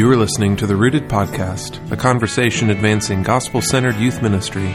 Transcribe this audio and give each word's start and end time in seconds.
You 0.00 0.08
are 0.10 0.16
listening 0.16 0.56
to 0.56 0.66
the 0.66 0.76
Rooted 0.76 1.10
Podcast, 1.10 1.92
a 1.92 1.96
conversation 1.96 2.70
advancing 2.70 3.22
gospel 3.22 3.60
centered 3.60 3.96
youth 3.96 4.22
ministry. 4.22 4.74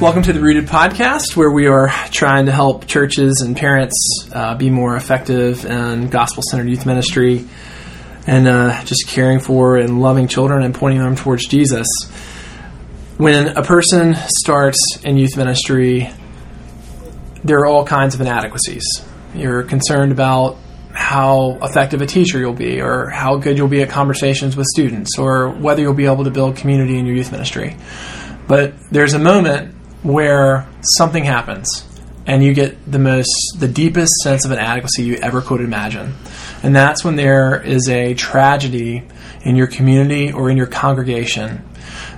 Welcome 0.00 0.22
to 0.22 0.32
the 0.32 0.40
Rooted 0.40 0.64
Podcast, 0.64 1.36
where 1.36 1.50
we 1.50 1.66
are 1.66 1.88
trying 2.10 2.46
to 2.46 2.52
help 2.52 2.86
churches 2.86 3.42
and 3.44 3.54
parents 3.54 3.94
uh, 4.32 4.54
be 4.54 4.70
more 4.70 4.96
effective 4.96 5.66
in 5.66 6.08
gospel 6.08 6.42
centered 6.50 6.70
youth 6.70 6.86
ministry 6.86 7.46
and 8.26 8.48
uh, 8.48 8.82
just 8.84 9.08
caring 9.08 9.40
for 9.40 9.76
and 9.76 10.00
loving 10.00 10.26
children 10.26 10.62
and 10.62 10.74
pointing 10.74 11.00
them 11.00 11.16
towards 11.16 11.46
Jesus. 11.46 11.86
When 13.18 13.48
a 13.48 13.62
person 13.62 14.14
starts 14.38 14.78
in 15.04 15.18
youth 15.18 15.36
ministry, 15.36 16.10
there 17.44 17.58
are 17.58 17.66
all 17.66 17.84
kinds 17.84 18.14
of 18.14 18.22
inadequacies. 18.22 19.04
You're 19.34 19.64
concerned 19.64 20.12
about 20.12 20.56
how 20.94 21.58
effective 21.60 22.00
a 22.00 22.06
teacher 22.06 22.38
you'll 22.38 22.54
be, 22.54 22.80
or 22.80 23.10
how 23.10 23.36
good 23.36 23.58
you'll 23.58 23.68
be 23.68 23.82
at 23.82 23.90
conversations 23.90 24.56
with 24.56 24.66
students, 24.72 25.18
or 25.18 25.50
whether 25.50 25.82
you'll 25.82 25.92
be 25.92 26.06
able 26.06 26.24
to 26.24 26.30
build 26.30 26.56
community 26.56 26.98
in 26.98 27.04
your 27.04 27.16
youth 27.16 27.30
ministry. 27.30 27.76
But 28.48 28.72
there's 28.90 29.12
a 29.12 29.18
moment 29.18 29.74
where 30.02 30.68
something 30.96 31.24
happens 31.24 31.86
and 32.26 32.42
you 32.42 32.54
get 32.54 32.90
the 32.90 32.98
most 32.98 33.30
the 33.58 33.68
deepest 33.68 34.12
sense 34.22 34.44
of 34.44 34.50
inadequacy 34.50 35.04
you 35.04 35.16
ever 35.16 35.40
could 35.40 35.60
imagine. 35.60 36.14
And 36.62 36.76
that's 36.76 37.04
when 37.04 37.16
there 37.16 37.60
is 37.62 37.88
a 37.88 38.14
tragedy 38.14 39.06
in 39.42 39.56
your 39.56 39.66
community 39.66 40.32
or 40.32 40.50
in 40.50 40.56
your 40.56 40.66
congregation. 40.66 41.64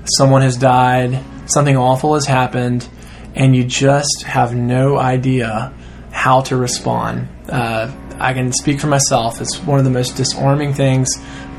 Someone 0.05 0.43
has 0.43 0.57
died 0.57 1.23
something 1.47 1.77
awful 1.77 2.15
has 2.15 2.27
happened 2.27 2.89
and 3.35 3.55
you 3.55 3.65
just 3.65 4.25
have 4.25 4.55
no 4.55 4.99
idea 4.99 5.73
how 6.11 6.43
to 6.43 6.57
respond. 6.57 7.29
Uh, 7.49 7.91
i 8.19 8.35
can 8.35 8.53
speak 8.53 8.81
for 8.81 8.87
myself. 8.87 9.41
It's 9.41 9.59
one 9.59 9.79
of 9.79 9.85
the 9.85 9.91
most 9.91 10.17
disarming 10.17 10.75
things 10.75 11.09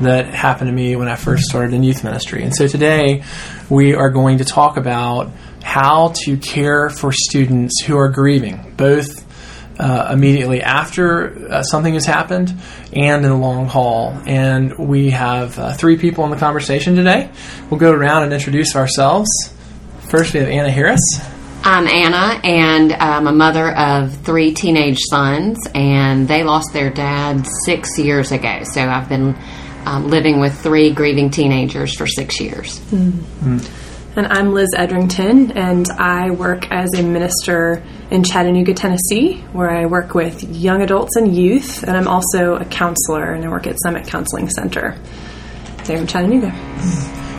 that 0.00 0.26
happened 0.26 0.68
to 0.68 0.72
me 0.72 0.96
when 0.96 1.08
i 1.08 1.16
first 1.16 1.44
started 1.44 1.74
in 1.74 1.82
youth 1.82 2.04
ministry. 2.04 2.42
And 2.42 2.54
so 2.54 2.66
today 2.66 3.24
we 3.68 3.94
are 3.94 4.10
going 4.10 4.38
to 4.38 4.44
talk 4.44 4.76
about 4.76 5.30
how 5.74 6.12
to 6.14 6.36
care 6.36 6.88
for 6.88 7.10
students 7.10 7.82
who 7.82 7.96
are 7.98 8.08
grieving, 8.08 8.74
both 8.76 9.26
uh, 9.80 10.08
immediately 10.12 10.62
after 10.62 11.50
uh, 11.50 11.64
something 11.64 11.94
has 11.94 12.06
happened 12.06 12.54
and 12.92 13.24
in 13.24 13.30
the 13.30 13.36
long 13.36 13.66
haul. 13.66 14.16
And 14.24 14.72
we 14.78 15.10
have 15.10 15.58
uh, 15.58 15.72
three 15.72 15.98
people 15.98 16.22
in 16.26 16.30
the 16.30 16.36
conversation 16.36 16.94
today. 16.94 17.28
We'll 17.68 17.80
go 17.80 17.90
around 17.90 18.22
and 18.22 18.32
introduce 18.32 18.76
ourselves. 18.76 19.28
First, 20.10 20.32
we 20.32 20.38
have 20.38 20.48
Anna 20.48 20.70
Harris. 20.70 21.00
I'm 21.64 21.88
Anna, 21.88 22.40
and 22.44 22.92
I'm 22.92 23.26
a 23.26 23.32
mother 23.32 23.76
of 23.76 24.14
three 24.18 24.54
teenage 24.54 25.00
sons, 25.10 25.58
and 25.74 26.28
they 26.28 26.44
lost 26.44 26.72
their 26.72 26.90
dad 26.90 27.48
six 27.64 27.98
years 27.98 28.30
ago. 28.30 28.60
So 28.62 28.80
I've 28.80 29.08
been 29.08 29.36
um, 29.86 30.08
living 30.08 30.38
with 30.38 30.56
three 30.56 30.92
grieving 30.92 31.30
teenagers 31.30 31.96
for 31.96 32.06
six 32.06 32.40
years. 32.40 32.78
Mm-hmm. 32.78 33.83
And 34.16 34.28
I'm 34.28 34.52
Liz 34.52 34.68
Edrington, 34.76 35.56
and 35.56 35.90
I 35.90 36.30
work 36.30 36.70
as 36.70 36.88
a 36.94 37.02
minister 37.02 37.82
in 38.12 38.22
Chattanooga, 38.22 38.72
Tennessee, 38.72 39.38
where 39.52 39.68
I 39.68 39.86
work 39.86 40.14
with 40.14 40.40
young 40.44 40.82
adults 40.82 41.16
and 41.16 41.34
youth, 41.34 41.82
and 41.82 41.96
I'm 41.96 42.06
also 42.06 42.54
a 42.54 42.64
counselor, 42.64 43.32
and 43.32 43.44
I 43.44 43.48
work 43.48 43.66
at 43.66 43.74
Summit 43.82 44.06
Counseling 44.06 44.48
Center 44.50 44.96
there 45.86 45.98
in 45.98 46.06
Chattanooga. 46.06 46.52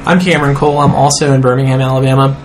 I'm 0.05 0.19
Cameron 0.19 0.53
Cole. 0.53 0.79
I'm 0.79 0.93
also 0.93 1.31
in 1.31 1.39
Birmingham, 1.39 1.79
Alabama. 1.79 2.41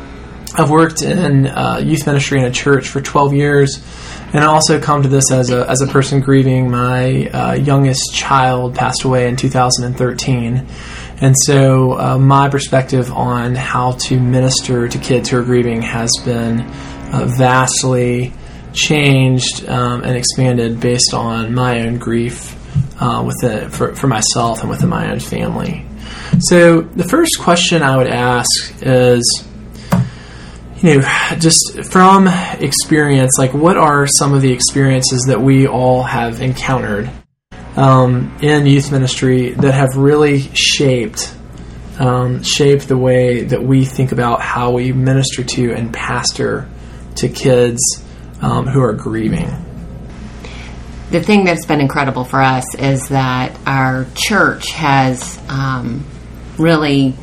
I've 0.56 0.70
worked 0.70 1.02
in 1.02 1.48
uh, 1.48 1.80
youth 1.82 2.06
ministry 2.06 2.38
in 2.38 2.44
a 2.44 2.52
church 2.52 2.88
for 2.88 3.00
12 3.00 3.34
years, 3.34 3.84
and 4.32 4.44
I 4.44 4.46
also 4.46 4.80
come 4.80 5.02
to 5.02 5.08
this 5.08 5.32
as 5.32 5.50
a, 5.50 5.68
as 5.68 5.82
a 5.82 5.88
person 5.88 6.20
grieving. 6.20 6.70
My 6.70 7.26
uh, 7.26 7.52
youngest 7.54 8.14
child 8.14 8.76
passed 8.76 9.02
away 9.02 9.28
in 9.28 9.34
2013. 9.34 10.68
And 11.20 11.34
so, 11.44 11.98
uh, 11.98 12.18
my 12.18 12.48
perspective 12.48 13.12
on 13.12 13.54
how 13.54 13.92
to 13.92 14.18
minister 14.18 14.88
to 14.88 14.98
kids 14.98 15.28
who 15.28 15.38
are 15.38 15.42
grieving 15.42 15.82
has 15.82 16.10
been 16.24 16.62
uh, 16.62 17.26
vastly 17.36 18.32
changed 18.72 19.68
um, 19.68 20.02
and 20.02 20.16
expanded 20.16 20.80
based 20.80 21.12
on 21.12 21.52
my 21.52 21.82
own 21.82 21.98
grief 21.98 22.56
uh, 23.02 23.22
within, 23.26 23.68
for, 23.68 23.94
for 23.94 24.06
myself 24.06 24.60
and 24.60 24.70
within 24.70 24.88
my 24.88 25.10
own 25.10 25.20
family. 25.20 25.84
So, 26.38 26.80
the 26.80 27.04
first 27.04 27.38
question 27.38 27.82
I 27.82 27.98
would 27.98 28.08
ask 28.08 28.48
is 28.80 29.44
you 30.82 30.94
know, 30.94 31.00
just 31.38 31.84
from 31.84 32.28
experience, 32.28 33.36
like 33.36 33.52
what 33.52 33.76
are 33.76 34.06
some 34.06 34.32
of 34.32 34.40
the 34.40 34.52
experiences 34.52 35.24
that 35.28 35.42
we 35.42 35.66
all 35.66 36.02
have 36.02 36.40
encountered 36.40 37.10
um, 37.76 38.36
in 38.42 38.66
youth 38.66 38.90
ministry 38.90 39.50
that 39.50 39.72
have 39.72 39.96
really 39.96 40.40
shaped 40.54 41.34
um, 41.98 42.42
shaped 42.42 42.88
the 42.88 42.96
way 42.96 43.42
that 43.42 43.62
we 43.62 43.84
think 43.84 44.10
about 44.10 44.40
how 44.40 44.72
we 44.72 44.90
minister 44.90 45.44
to 45.44 45.72
and 45.74 45.92
pastor 45.92 46.66
to 47.16 47.28
kids 47.28 48.02
um, 48.40 48.66
who 48.66 48.80
are 48.80 48.94
grieving. 48.94 49.50
The 51.10 51.22
thing 51.22 51.44
that's 51.44 51.66
been 51.66 51.80
incredible 51.80 52.24
for 52.24 52.40
us 52.40 52.74
is 52.76 53.08
that 53.08 53.58
our 53.66 54.06
church 54.14 54.70
has 54.70 55.38
um, 55.48 56.06
really 56.56 57.14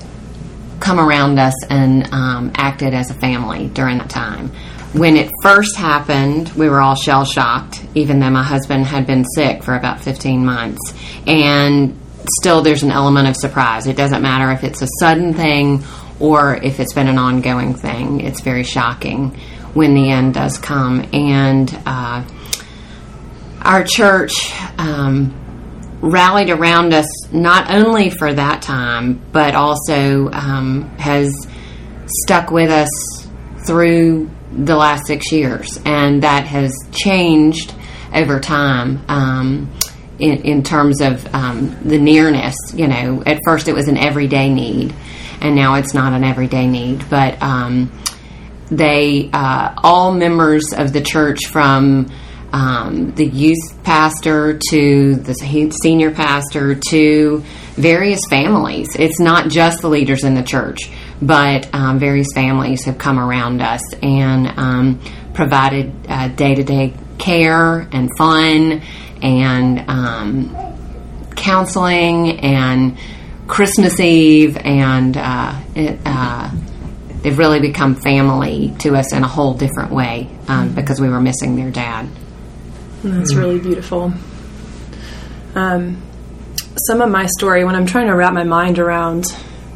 come 0.80 1.00
around 1.00 1.40
us 1.40 1.56
and 1.70 2.08
um, 2.14 2.52
acted 2.56 2.94
as 2.94 3.10
a 3.10 3.16
family 3.16 3.70
during 3.70 3.98
that 3.98 4.10
time 4.10 4.52
when 4.98 5.16
it 5.16 5.32
first 5.42 5.76
happened, 5.76 6.50
we 6.50 6.70
were 6.70 6.82
all 6.82 6.96
shell 6.96 7.26
shocked, 7.26 7.86
even 7.94 8.20
though 8.20 8.30
my 8.30 8.44
husband 8.44 8.86
had 8.86 9.06
been 9.06 9.26
sick 9.36 9.64
for 9.64 9.76
about 9.76 10.02
15 10.02 10.44
months. 10.44 10.94
And 11.26 12.00
still, 12.40 12.62
there's 12.62 12.84
an 12.84 12.92
element 12.92 13.28
of 13.28 13.36
surprise. 13.36 13.88
It 13.88 13.96
doesn't 13.96 14.22
matter 14.22 14.52
if 14.52 14.64
it's 14.64 14.82
a 14.82 14.88
sudden 15.00 15.34
thing 15.34 15.84
or 16.20 16.56
if 16.56 16.80
it's 16.80 16.94
been 16.94 17.08
an 17.08 17.18
ongoing 17.18 17.74
thing. 17.74 18.22
It's 18.22 18.42
very 18.42 18.64
shocking 18.64 19.38
when 19.74 19.94
the 19.94 20.10
end 20.10 20.34
does 20.34 20.58
come. 20.58 21.08
And 21.14 21.72
uh, 21.86 22.26
our 23.62 23.84
church 23.84 24.34
um, 24.78 25.36
rallied 26.02 26.50
around 26.50 26.94
us 26.94 27.32
not 27.32 27.70
only 27.70 28.10
for 28.10 28.34
that 28.34 28.62
time, 28.62 29.22
but 29.32 29.54
also 29.54 30.32
um, 30.32 30.90
has 30.98 31.48
stuck 32.24 32.52
with 32.52 32.72
us 32.72 32.90
through 33.66 34.30
the 34.58 34.76
last 34.76 35.06
six 35.06 35.32
years, 35.32 35.80
and 35.86 36.24
that 36.24 36.48
has 36.48 36.74
changed 36.92 37.74
over 38.14 38.40
time. 38.40 39.04
Um, 39.08 39.72
in, 40.20 40.42
in, 40.42 40.64
terms 40.64 41.00
of 41.00 41.32
um, 41.36 41.78
the 41.84 42.00
nearness, 42.00 42.56
you 42.74 42.88
know, 42.88 43.22
at 43.28 43.40
first 43.46 43.68
it 43.68 43.76
was 43.76 43.88
an 43.88 43.98
everyday 43.98 44.50
need, 44.50 44.96
and 45.42 45.56
now 45.56 45.76
it's 45.76 45.94
not 45.94 46.12
an 46.14 46.24
everyday 46.24 46.66
need. 46.66 47.08
But 47.08 47.40
um, 47.40 47.92
they, 48.72 49.30
uh, 49.32 49.76
all 49.84 50.12
members 50.12 50.74
of 50.76 50.92
the 50.92 51.02
church, 51.02 51.46
from 51.46 52.12
um, 52.52 53.12
the 53.12 53.28
youth 53.28 53.84
pastor 53.84 54.60
to 54.72 55.16
the 55.16 55.34
senior 55.34 56.12
pastor 56.12 56.74
to 56.90 57.44
various 57.76 58.22
families, 58.28 58.88
it's 58.98 59.20
not 59.20 59.50
just 59.50 59.82
the 59.82 59.90
leaders 59.90 60.24
in 60.24 60.34
the 60.34 60.42
church 60.44 60.90
but 61.22 61.74
um, 61.74 62.00
various 62.00 62.28
families 62.34 62.86
have 62.86 62.98
come 62.98 63.20
around 63.20 63.62
us 63.62 63.82
and 64.02 64.48
um, 64.58 65.02
provided 65.34 66.04
day 66.36 66.56
to 66.56 66.64
day 66.64 66.94
care 67.18 67.88
and 67.92 68.10
fun 68.18 68.82
and 69.22 69.90
um, 69.90 70.56
counseling 71.36 72.40
and 72.40 72.98
Christmas 73.48 74.00
Eve, 74.00 74.58
and 74.58 75.16
uh, 75.16 75.60
it, 75.74 76.00
uh, 76.06 76.52
they've 77.22 77.38
really 77.38 77.62
become 77.62 77.96
family 77.96 78.74
to 78.80 78.96
us 78.96 79.14
in 79.14 79.24
a 79.24 79.28
whole 79.28 79.54
different 79.54 79.92
way 79.92 80.30
um, 80.48 80.76
because 80.76 81.00
we 81.00 81.08
were 81.10 81.22
missing 81.22 81.56
their 81.56 81.72
dad. 81.72 82.08
That's 83.04 83.34
really 83.36 83.60
beautiful. 83.60 84.14
Um, 85.56 86.02
some 86.88 87.02
of 87.02 87.10
my 87.10 87.26
story, 87.38 87.64
when 87.64 87.76
I'm 87.76 87.86
trying 87.86 88.08
to 88.08 88.16
wrap 88.16 88.34
my 88.34 88.44
mind 88.44 88.80
around 88.80 89.26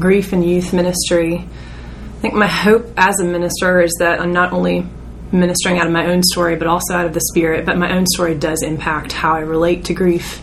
grief 0.02 0.34
and 0.34 0.44
youth 0.44 0.74
ministry. 0.74 1.38
I 1.38 2.22
think 2.22 2.34
my 2.34 2.48
hope 2.48 2.92
as 2.98 3.20
a 3.20 3.24
minister 3.24 3.82
is 3.82 3.94
that 4.00 4.20
I'm 4.20 4.34
not 4.34 4.52
only 4.52 4.86
ministering 5.32 5.80
out 5.80 5.88
of 5.88 5.94
my 5.94 6.08
own 6.08 6.24
story, 6.24 6.58
but 6.58 6.68
also 6.68 6.94
out 6.94 7.06
of 7.06 7.14
the 7.14 7.22
Spirit. 7.22 7.66
But 7.66 7.78
my 7.78 7.96
own 7.96 8.06
story 8.06 8.36
does 8.36 8.62
impact 8.62 9.14
how 9.14 9.34
I 9.34 9.40
relate 9.40 9.86
to 9.86 9.94
grief 9.94 10.42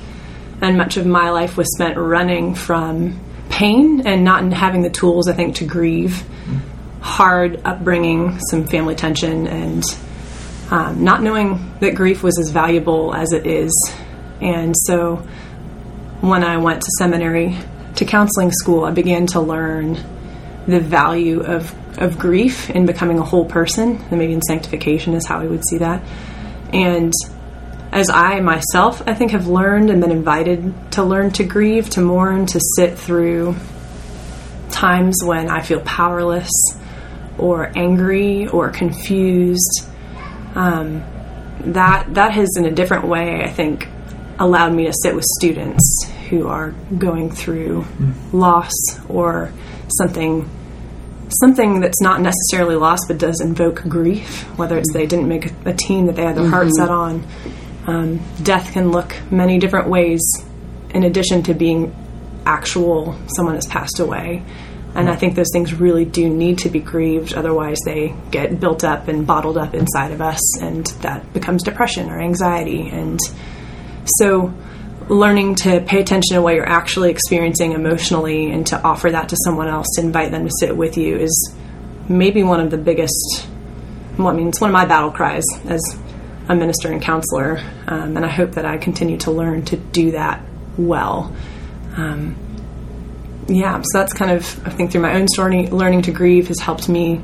and 0.60 0.76
much 0.76 0.96
of 0.96 1.06
my 1.06 1.30
life 1.30 1.56
was 1.56 1.72
spent 1.74 1.96
running 1.96 2.54
from 2.54 3.18
pain 3.48 4.06
and 4.06 4.24
not 4.24 4.52
having 4.52 4.82
the 4.82 4.90
tools, 4.90 5.28
I 5.28 5.32
think, 5.32 5.56
to 5.56 5.64
grieve. 5.64 6.24
Hard 7.00 7.62
upbringing, 7.64 8.38
some 8.50 8.66
family 8.66 8.94
tension, 8.94 9.46
and 9.46 9.84
um, 10.70 11.04
not 11.04 11.22
knowing 11.22 11.74
that 11.80 11.94
grief 11.94 12.22
was 12.22 12.38
as 12.38 12.50
valuable 12.50 13.14
as 13.14 13.32
it 13.32 13.46
is. 13.46 13.72
And 14.40 14.74
so 14.76 15.16
when 16.20 16.42
I 16.42 16.56
went 16.58 16.82
to 16.82 16.88
seminary, 16.98 17.56
to 17.98 18.04
counseling 18.04 18.52
school, 18.52 18.84
I 18.84 18.92
began 18.92 19.26
to 19.28 19.40
learn 19.40 19.98
the 20.68 20.78
value 20.78 21.40
of, 21.40 21.74
of 21.98 22.18
grief 22.18 22.70
in 22.70 22.86
becoming 22.86 23.18
a 23.18 23.24
whole 23.24 23.44
person, 23.44 23.96
and 23.96 24.18
maybe 24.18 24.32
in 24.32 24.42
sanctification 24.42 25.14
is 25.14 25.26
how 25.26 25.40
I 25.40 25.46
would 25.46 25.64
see 25.68 25.78
that. 25.78 26.02
And 26.72 27.12
as 27.90 28.08
I 28.08 28.40
myself, 28.40 29.02
I 29.06 29.14
think, 29.14 29.32
have 29.32 29.48
learned 29.48 29.90
and 29.90 30.00
been 30.00 30.12
invited 30.12 30.92
to 30.92 31.02
learn 31.02 31.32
to 31.32 31.44
grieve, 31.44 31.90
to 31.90 32.00
mourn, 32.00 32.46
to 32.46 32.60
sit 32.76 32.96
through 32.96 33.56
times 34.70 35.18
when 35.24 35.50
I 35.50 35.62
feel 35.62 35.80
powerless 35.80 36.50
or 37.36 37.72
angry 37.76 38.46
or 38.46 38.70
confused. 38.70 39.88
Um, 40.54 41.02
that 41.72 42.14
that 42.14 42.32
has, 42.32 42.48
in 42.56 42.64
a 42.64 42.70
different 42.70 43.08
way, 43.08 43.42
I 43.42 43.48
think, 43.48 43.88
allowed 44.38 44.72
me 44.72 44.84
to 44.84 44.92
sit 44.92 45.16
with 45.16 45.24
students 45.24 46.12
who 46.28 46.48
are 46.48 46.72
going 46.98 47.30
through 47.30 47.82
hmm. 47.82 48.36
loss 48.36 48.72
or 49.08 49.52
something 49.98 50.48
something 51.40 51.80
that's 51.80 52.00
not 52.00 52.20
necessarily 52.20 52.76
loss 52.76 53.00
but 53.06 53.18
does 53.18 53.40
invoke 53.40 53.82
grief, 53.82 54.42
whether 54.58 54.78
it's 54.78 54.92
they 54.92 55.06
didn't 55.06 55.28
make 55.28 55.52
a 55.66 55.74
team 55.74 56.06
that 56.06 56.16
they 56.16 56.24
had 56.24 56.36
their 56.36 56.48
heart 56.48 56.68
mm-hmm. 56.68 56.82
set 56.82 56.88
on. 56.88 57.26
Um, 57.86 58.20
death 58.42 58.72
can 58.72 58.90
look 58.90 59.14
many 59.30 59.58
different 59.58 59.88
ways 59.88 60.20
in 60.90 61.04
addition 61.04 61.42
to 61.44 61.54
being 61.54 61.94
actual 62.46 63.18
someone 63.36 63.54
has 63.56 63.66
passed 63.66 64.00
away. 64.00 64.42
And 64.94 65.08
I 65.08 65.14
hmm. 65.14 65.20
think 65.20 65.34
those 65.36 65.50
things 65.52 65.74
really 65.74 66.04
do 66.06 66.28
need 66.30 66.58
to 66.58 66.70
be 66.70 66.80
grieved, 66.80 67.34
otherwise, 67.34 67.78
they 67.84 68.14
get 68.30 68.58
built 68.58 68.84
up 68.84 69.08
and 69.08 69.26
bottled 69.26 69.58
up 69.58 69.74
inside 69.74 70.12
of 70.12 70.22
us, 70.22 70.40
and 70.62 70.86
that 71.02 71.32
becomes 71.34 71.62
depression 71.62 72.08
or 72.10 72.18
anxiety. 72.18 72.88
And 72.88 73.20
so, 74.18 74.52
learning 75.08 75.54
to 75.56 75.80
pay 75.80 76.00
attention 76.00 76.34
to 76.34 76.42
what 76.42 76.54
you're 76.54 76.68
actually 76.68 77.10
experiencing 77.10 77.72
emotionally 77.72 78.50
and 78.50 78.66
to 78.66 78.80
offer 78.82 79.10
that 79.10 79.30
to 79.30 79.36
someone 79.44 79.68
else, 79.68 79.86
to 79.96 80.02
invite 80.02 80.30
them 80.30 80.44
to 80.44 80.52
sit 80.60 80.76
with 80.76 80.96
you, 80.98 81.16
is 81.16 81.54
maybe 82.08 82.42
one 82.42 82.60
of 82.60 82.70
the 82.70 82.78
biggest. 82.78 83.46
Well, 84.18 84.28
I 84.28 84.32
mean, 84.32 84.48
it's 84.48 84.60
one 84.60 84.70
of 84.70 84.74
my 84.74 84.86
battle 84.86 85.10
cries 85.10 85.44
as 85.66 85.80
a 86.48 86.54
minister 86.54 86.90
and 86.90 87.00
counselor, 87.00 87.58
um, 87.86 88.16
and 88.16 88.24
I 88.24 88.28
hope 88.28 88.52
that 88.52 88.64
I 88.64 88.78
continue 88.78 89.16
to 89.18 89.30
learn 89.30 89.64
to 89.66 89.76
do 89.76 90.12
that 90.12 90.42
well. 90.76 91.34
Um, 91.96 92.36
yeah, 93.48 93.80
so 93.82 93.98
that's 93.98 94.12
kind 94.12 94.30
of 94.30 94.66
I 94.66 94.70
think 94.70 94.92
through 94.92 95.00
my 95.00 95.14
own 95.14 95.28
story, 95.28 95.68
learning 95.68 96.02
to 96.02 96.12
grieve 96.12 96.48
has 96.48 96.60
helped 96.60 96.88
me 96.88 97.22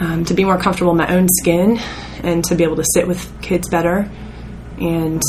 um, 0.00 0.24
to 0.24 0.34
be 0.34 0.44
more 0.44 0.58
comfortable 0.58 0.92
in 0.92 0.98
my 0.98 1.14
own 1.14 1.28
skin 1.28 1.78
and 2.22 2.44
to 2.44 2.54
be 2.54 2.64
able 2.64 2.76
to 2.76 2.84
sit 2.94 3.06
with 3.06 3.42
kids 3.42 3.68
better. 3.68 4.10
And 4.80 5.22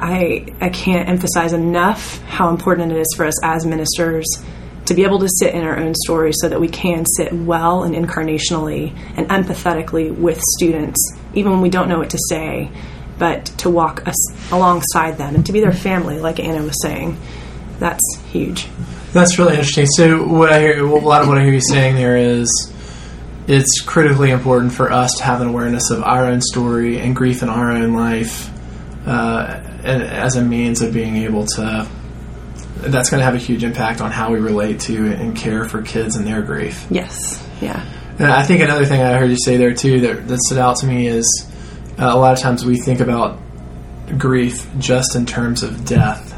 I 0.00 0.46
I 0.60 0.68
can't 0.68 1.08
emphasize 1.08 1.52
enough 1.52 2.22
how 2.24 2.50
important 2.50 2.92
it 2.92 2.98
is 2.98 3.14
for 3.16 3.26
us 3.26 3.42
as 3.42 3.66
ministers 3.66 4.26
to 4.86 4.94
be 4.94 5.04
able 5.04 5.18
to 5.18 5.28
sit 5.28 5.54
in 5.54 5.62
our 5.62 5.78
own 5.78 5.94
story 5.94 6.32
so 6.32 6.48
that 6.48 6.60
we 6.60 6.68
can 6.68 7.04
sit 7.04 7.32
well 7.32 7.82
and 7.82 7.94
incarnationally 7.94 8.96
and 9.16 9.28
empathetically 9.28 10.16
with 10.16 10.40
students, 10.56 11.12
even 11.34 11.52
when 11.52 11.60
we 11.60 11.68
don't 11.68 11.88
know 11.88 11.98
what 11.98 12.10
to 12.10 12.18
say, 12.28 12.70
but 13.18 13.46
to 13.46 13.70
walk 13.70 14.06
us 14.06 14.52
alongside 14.52 15.18
them 15.18 15.34
and 15.34 15.44
to 15.46 15.52
be 15.52 15.60
their 15.60 15.72
family, 15.72 16.18
like 16.18 16.38
Anna 16.38 16.62
was 16.62 16.80
saying. 16.82 17.18
That's 17.78 18.02
huge. 18.30 18.68
That's 19.12 19.38
really 19.38 19.54
interesting. 19.54 19.86
So, 19.86 20.26
what 20.26 20.52
I 20.52 20.60
hear, 20.60 20.84
a 20.84 20.98
lot 20.98 21.22
of 21.22 21.28
what 21.28 21.38
I 21.38 21.42
hear 21.42 21.52
you 21.52 21.60
saying 21.60 21.96
there 21.96 22.16
is, 22.16 22.48
it's 23.46 23.80
critically 23.80 24.30
important 24.30 24.72
for 24.72 24.90
us 24.90 25.12
to 25.18 25.24
have 25.24 25.40
an 25.40 25.48
awareness 25.48 25.90
of 25.90 26.02
our 26.02 26.26
own 26.26 26.40
story 26.40 26.98
and 26.98 27.14
grief 27.14 27.42
in 27.42 27.48
our 27.48 27.72
own 27.72 27.94
life, 27.94 28.50
uh, 29.06 29.60
as 29.86 30.36
a 30.36 30.42
means 30.42 30.82
of 30.82 30.92
being 30.92 31.16
able 31.16 31.46
to. 31.46 31.88
That's 32.78 33.08
going 33.08 33.20
to 33.20 33.24
have 33.24 33.34
a 33.34 33.38
huge 33.38 33.64
impact 33.64 34.00
on 34.02 34.10
how 34.10 34.32
we 34.32 34.38
relate 34.38 34.80
to 34.80 35.12
and 35.12 35.34
care 35.34 35.64
for 35.66 35.80
kids 35.80 36.16
and 36.16 36.26
their 36.26 36.42
grief. 36.42 36.86
Yes. 36.90 37.42
Yeah. 37.60 37.82
And 38.18 38.30
I 38.30 38.42
think 38.42 38.60
another 38.60 38.84
thing 38.84 39.00
I 39.00 39.18
heard 39.18 39.30
you 39.30 39.38
say 39.38 39.56
there 39.56 39.74
too 39.74 40.00
that, 40.00 40.28
that 40.28 40.38
stood 40.42 40.58
out 40.58 40.76
to 40.78 40.86
me 40.86 41.06
is 41.06 41.50
uh, 41.98 42.04
a 42.04 42.18
lot 42.18 42.34
of 42.34 42.38
times 42.38 42.64
we 42.64 42.78
think 42.78 43.00
about 43.00 43.40
grief 44.18 44.66
just 44.78 45.16
in 45.16 45.26
terms 45.26 45.62
of 45.62 45.84
death. 45.84 46.32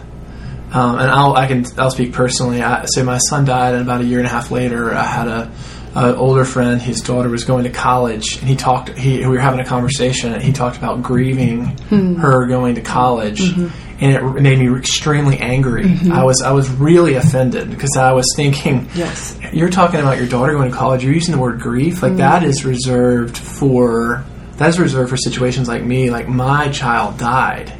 Um, 0.72 0.98
and 0.98 1.10
I'll 1.10 1.34
I 1.34 1.46
can 1.46 1.64
I'll 1.78 1.90
speak 1.90 2.12
personally. 2.12 2.62
I, 2.62 2.84
so 2.84 3.02
my 3.02 3.18
son 3.18 3.44
died, 3.44 3.74
and 3.74 3.82
about 3.82 4.02
a 4.02 4.04
year 4.04 4.18
and 4.18 4.26
a 4.26 4.30
half 4.30 4.50
later, 4.50 4.94
I 4.94 5.04
had 5.04 5.26
a, 5.26 5.50
a 5.98 6.16
older 6.16 6.44
friend. 6.44 6.80
His 6.80 7.00
daughter 7.00 7.28
was 7.28 7.44
going 7.44 7.64
to 7.64 7.70
college, 7.70 8.38
and 8.38 8.48
he 8.48 8.56
talked. 8.56 8.96
He 8.96 9.18
we 9.18 9.26
were 9.26 9.38
having 9.38 9.60
a 9.60 9.64
conversation, 9.64 10.32
and 10.32 10.42
he 10.42 10.52
talked 10.52 10.76
about 10.76 11.02
grieving 11.02 11.66
hmm. 11.66 12.14
her 12.16 12.46
going 12.46 12.76
to 12.76 12.80
college, 12.80 13.40
mm-hmm. 13.40 14.04
and 14.04 14.38
it 14.38 14.42
made 14.42 14.58
me 14.58 14.74
extremely 14.76 15.38
angry. 15.38 15.84
Mm-hmm. 15.84 16.12
I 16.12 16.24
was 16.24 16.42
I 16.42 16.52
was 16.52 16.70
really 16.70 17.14
offended 17.14 17.70
because 17.70 17.96
I 17.96 18.12
was 18.12 18.26
thinking, 18.36 18.88
Yes. 18.94 19.38
you're 19.52 19.70
talking 19.70 20.00
about 20.00 20.18
your 20.18 20.28
daughter 20.28 20.52
going 20.52 20.70
to 20.70 20.76
college. 20.76 21.02
You're 21.02 21.14
using 21.14 21.34
the 21.34 21.40
word 21.40 21.60
grief, 21.60 22.02
like 22.02 22.12
mm. 22.12 22.18
that 22.18 22.44
is 22.44 22.64
reserved 22.64 23.36
for 23.36 24.24
that 24.58 24.68
is 24.68 24.78
reserved 24.78 25.10
for 25.10 25.16
situations 25.16 25.68
like 25.68 25.82
me. 25.82 26.10
Like 26.10 26.28
my 26.28 26.68
child 26.68 27.18
died. 27.18 27.72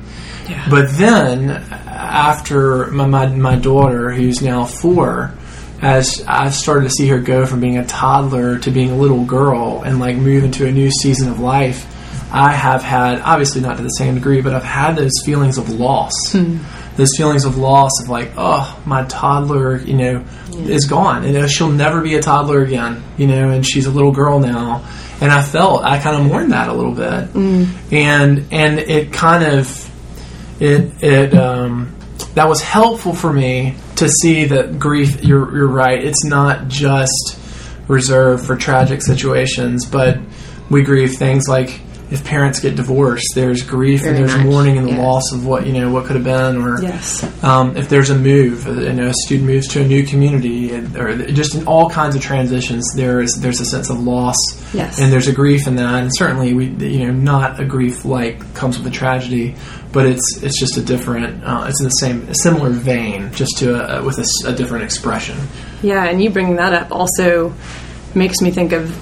Yeah. 0.49 0.67
But 0.71 0.91
then, 0.93 1.51
after 1.51 2.87
my, 2.87 3.07
my, 3.07 3.27
my 3.27 3.57
daughter, 3.57 4.11
who's 4.11 4.41
now 4.41 4.65
four, 4.65 5.35
as 5.81 6.25
I 6.27 6.51
started 6.51 6.85
to 6.85 6.91
see 6.91 7.09
her 7.09 7.21
go 7.21 7.47
from 7.47 7.61
being 7.61 7.79
a 7.79 7.85
toddler 7.87 8.59
to 8.59 8.71
being 8.71 8.91
a 8.91 8.97
little 8.97 9.25
girl 9.25 9.83
and 9.83 10.01
like 10.01 10.17
move 10.17 10.45
into 10.45 10.67
a 10.67 10.73
new 10.73 10.91
season 10.91 11.29
of 11.29 11.39
life, 11.41 11.87
I 12.33 12.53
have 12.53 12.83
had, 12.83 13.21
obviously 13.21 13.61
not 13.61 13.77
to 13.79 13.83
the 13.83 13.89
same 13.91 14.15
degree, 14.17 14.41
but 14.41 14.53
I've 14.55 14.65
had 14.65 14.97
those 14.97 15.13
feelings 15.25 15.57
of 15.57 15.71
loss. 15.71 16.13
Those 16.97 17.17
feelings 17.17 17.45
of 17.45 17.57
loss 17.57 17.93
of 18.03 18.09
like, 18.09 18.33
oh, 18.37 18.81
my 18.85 19.05
toddler, 19.05 19.77
you 19.77 19.95
know, 19.95 20.25
is 20.53 20.87
gone. 20.87 21.25
You 21.25 21.33
know, 21.33 21.47
she'll 21.47 21.71
never 21.71 22.01
be 22.01 22.17
a 22.17 22.21
toddler 22.21 22.63
again, 22.63 23.03
you 23.17 23.29
know, 23.29 23.51
and 23.51 23.65
she's 23.65 23.87
a 23.87 23.91
little 23.91 24.11
girl 24.11 24.41
now. 24.41 24.85
And 25.21 25.31
I 25.31 25.43
felt, 25.43 25.85
I 25.85 26.01
kind 26.01 26.21
of 26.21 26.27
mourned 26.27 26.51
that 26.53 26.69
a 26.69 26.73
little 26.73 26.95
bit. 26.95 27.35
And, 27.93 28.53
and 28.53 28.79
it 28.81 29.13
kind 29.13 29.45
of, 29.45 29.85
it 30.61 31.03
it 31.05 31.35
um, 31.35 31.95
that 32.35 32.49
was 32.49 32.61
helpful 32.61 33.15
for 33.15 33.33
me 33.33 33.77
to 33.99 34.09
see 34.09 34.45
that 34.47 34.79
grief. 34.79 35.23
You're 35.23 35.55
you're 35.57 35.69
right. 35.69 36.03
It's 36.03 36.25
not 36.25 36.69
just 36.69 37.39
reserved 37.89 38.47
for 38.47 38.57
tragic 38.57 39.03
situations, 39.03 39.87
but 39.87 40.19
we 40.71 40.83
grieve 40.83 41.15
things 41.15 41.49
like 41.49 41.81
if 42.11 42.25
parents 42.25 42.59
get 42.59 42.75
divorced, 42.75 43.27
there's 43.35 43.63
grief 43.63 44.03
and 44.05 44.17
there's 44.17 44.35
much, 44.35 44.47
mourning 44.47 44.79
and 44.79 44.89
the 44.89 44.97
loss 44.97 45.31
of 45.31 45.45
what 45.45 45.67
you 45.67 45.75
know 45.75 45.91
what 45.93 46.07
could 46.07 46.17
have 46.17 46.25
been, 46.25 46.57
or 46.57 46.81
Yes. 46.81 47.23
um, 47.45 47.77
if 47.77 47.91
there's 47.91 48.09
a 48.09 48.17
move, 48.17 48.67
uh, 48.67 48.73
you 48.73 48.93
know, 48.95 49.09
a 49.09 49.15
student 49.27 49.47
moves 49.47 49.69
to 49.69 49.83
a 49.83 49.87
new 49.87 50.03
community, 50.05 50.71
and- 50.73 50.97
or 50.97 51.15
just 51.33 51.55
in 51.55 51.67
all 51.67 51.91
kinds 51.91 52.17
of 52.17 52.23
transitions, 52.23 52.91
there 52.97 53.21
is 53.21 53.35
there's 53.43 53.61
a 53.61 53.67
sense 53.67 53.91
of 53.91 54.01
loss, 54.01 54.37
Yes. 54.73 54.99
and 54.99 55.13
there's 55.13 55.29
a 55.29 55.33
grief 55.33 55.67
in 55.67 55.77
that, 55.77 56.03
and 56.03 56.11
certainly 56.17 56.55
we, 56.55 56.69
you 56.81 57.07
know, 57.07 57.13
not 57.13 57.61
a 57.61 57.65
grief 57.67 58.07
like 58.07 58.55
comes 58.55 58.79
with 58.79 58.87
a 58.87 58.91
tragedy, 58.91 59.55
but 59.93 60.07
it's 60.07 60.43
it's 60.43 60.59
just 60.59 60.77
a 60.77 60.83
different, 60.83 61.43
uh, 61.45 61.67
it's 61.69 61.81
in 61.81 61.85
the 61.85 61.91
same 61.91 62.29
a 62.29 62.35
similar 62.35 62.71
vein, 62.71 63.33
just 63.33 63.59
to 63.59 63.99
a, 63.99 64.03
with 64.03 64.19
a, 64.19 64.49
a 64.49 64.53
different 64.53 64.85
expression. 64.85 65.39
Yeah, 65.83 66.05
and 66.05 66.23
you 66.23 66.31
bringing 66.31 66.57
that 66.57 66.73
up 66.75 66.93
also 66.93 67.53
makes 68.15 68.41
me 68.41 68.51
think 68.51 68.73
of 68.73 68.97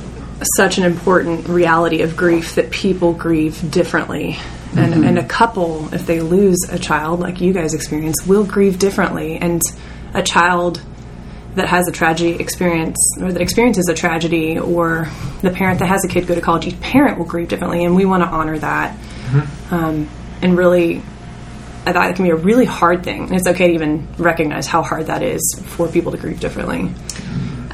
such 0.56 0.78
an 0.78 0.84
important 0.84 1.48
reality 1.48 2.02
of 2.02 2.16
grief 2.16 2.56
that 2.56 2.70
people 2.70 3.12
grieve 3.14 3.70
differently. 3.70 4.36
And, 4.76 5.06
and 5.06 5.18
a 5.18 5.24
couple, 5.24 5.94
if 5.94 6.06
they 6.06 6.20
lose 6.20 6.58
a 6.68 6.78
child, 6.78 7.20
like 7.20 7.40
you 7.40 7.54
guys 7.54 7.72
experience, 7.72 8.26
will 8.26 8.44
grieve 8.44 8.78
differently. 8.78 9.38
And 9.38 9.62
a 10.12 10.22
child 10.22 10.82
that 11.54 11.66
has 11.66 11.88
a 11.88 11.92
tragedy 11.92 12.32
experience, 12.38 12.98
or 13.18 13.32
that 13.32 13.40
experiences 13.40 13.88
a 13.88 13.94
tragedy, 13.94 14.58
or 14.58 15.08
the 15.40 15.50
parent 15.50 15.78
that 15.78 15.88
has 15.88 16.04
a 16.04 16.08
kid 16.08 16.26
go 16.26 16.34
to 16.34 16.42
college, 16.42 16.66
each 16.66 16.78
parent 16.82 17.16
will 17.16 17.24
grieve 17.24 17.48
differently. 17.48 17.84
And 17.84 17.96
we 17.96 18.04
want 18.04 18.22
to 18.22 18.28
honor 18.28 18.58
that. 18.58 18.98
Um, 19.70 20.10
and 20.42 20.56
really, 20.56 21.02
I 21.84 21.92
thought 21.92 22.10
it 22.10 22.16
can 22.16 22.24
be 22.24 22.30
a 22.30 22.36
really 22.36 22.64
hard 22.64 23.04
thing. 23.04 23.24
And 23.24 23.34
it's 23.34 23.46
okay 23.46 23.68
to 23.68 23.74
even 23.74 24.08
recognize 24.18 24.66
how 24.66 24.82
hard 24.82 25.06
that 25.06 25.22
is 25.22 25.42
for 25.66 25.88
people 25.88 26.12
to 26.12 26.18
grieve 26.18 26.40
differently. 26.40 26.90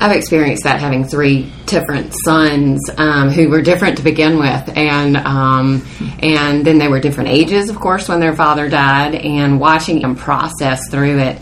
I've 0.02 0.16
experienced 0.16 0.64
that 0.64 0.81
having 0.81 1.04
three 1.04 1.52
different 1.66 2.12
sons 2.25 2.90
um, 2.97 3.28
who 3.28 3.49
were 3.49 3.62
different 3.62 3.99
to 3.99 4.02
begin 4.02 4.37
with, 4.37 4.76
and 4.76 5.16
um, 5.16 5.87
and 6.21 6.64
then 6.64 6.78
they 6.78 6.88
were 6.88 6.99
different 6.99 7.31
ages, 7.31 7.71
of 7.71 7.76
course, 7.76 8.09
when 8.09 8.19
their 8.19 8.35
father 8.35 8.69
died, 8.69 9.14
and 9.14 9.61
watching 9.61 10.00
them 10.00 10.16
process 10.16 10.88
through 10.90 11.21
it. 11.21 11.40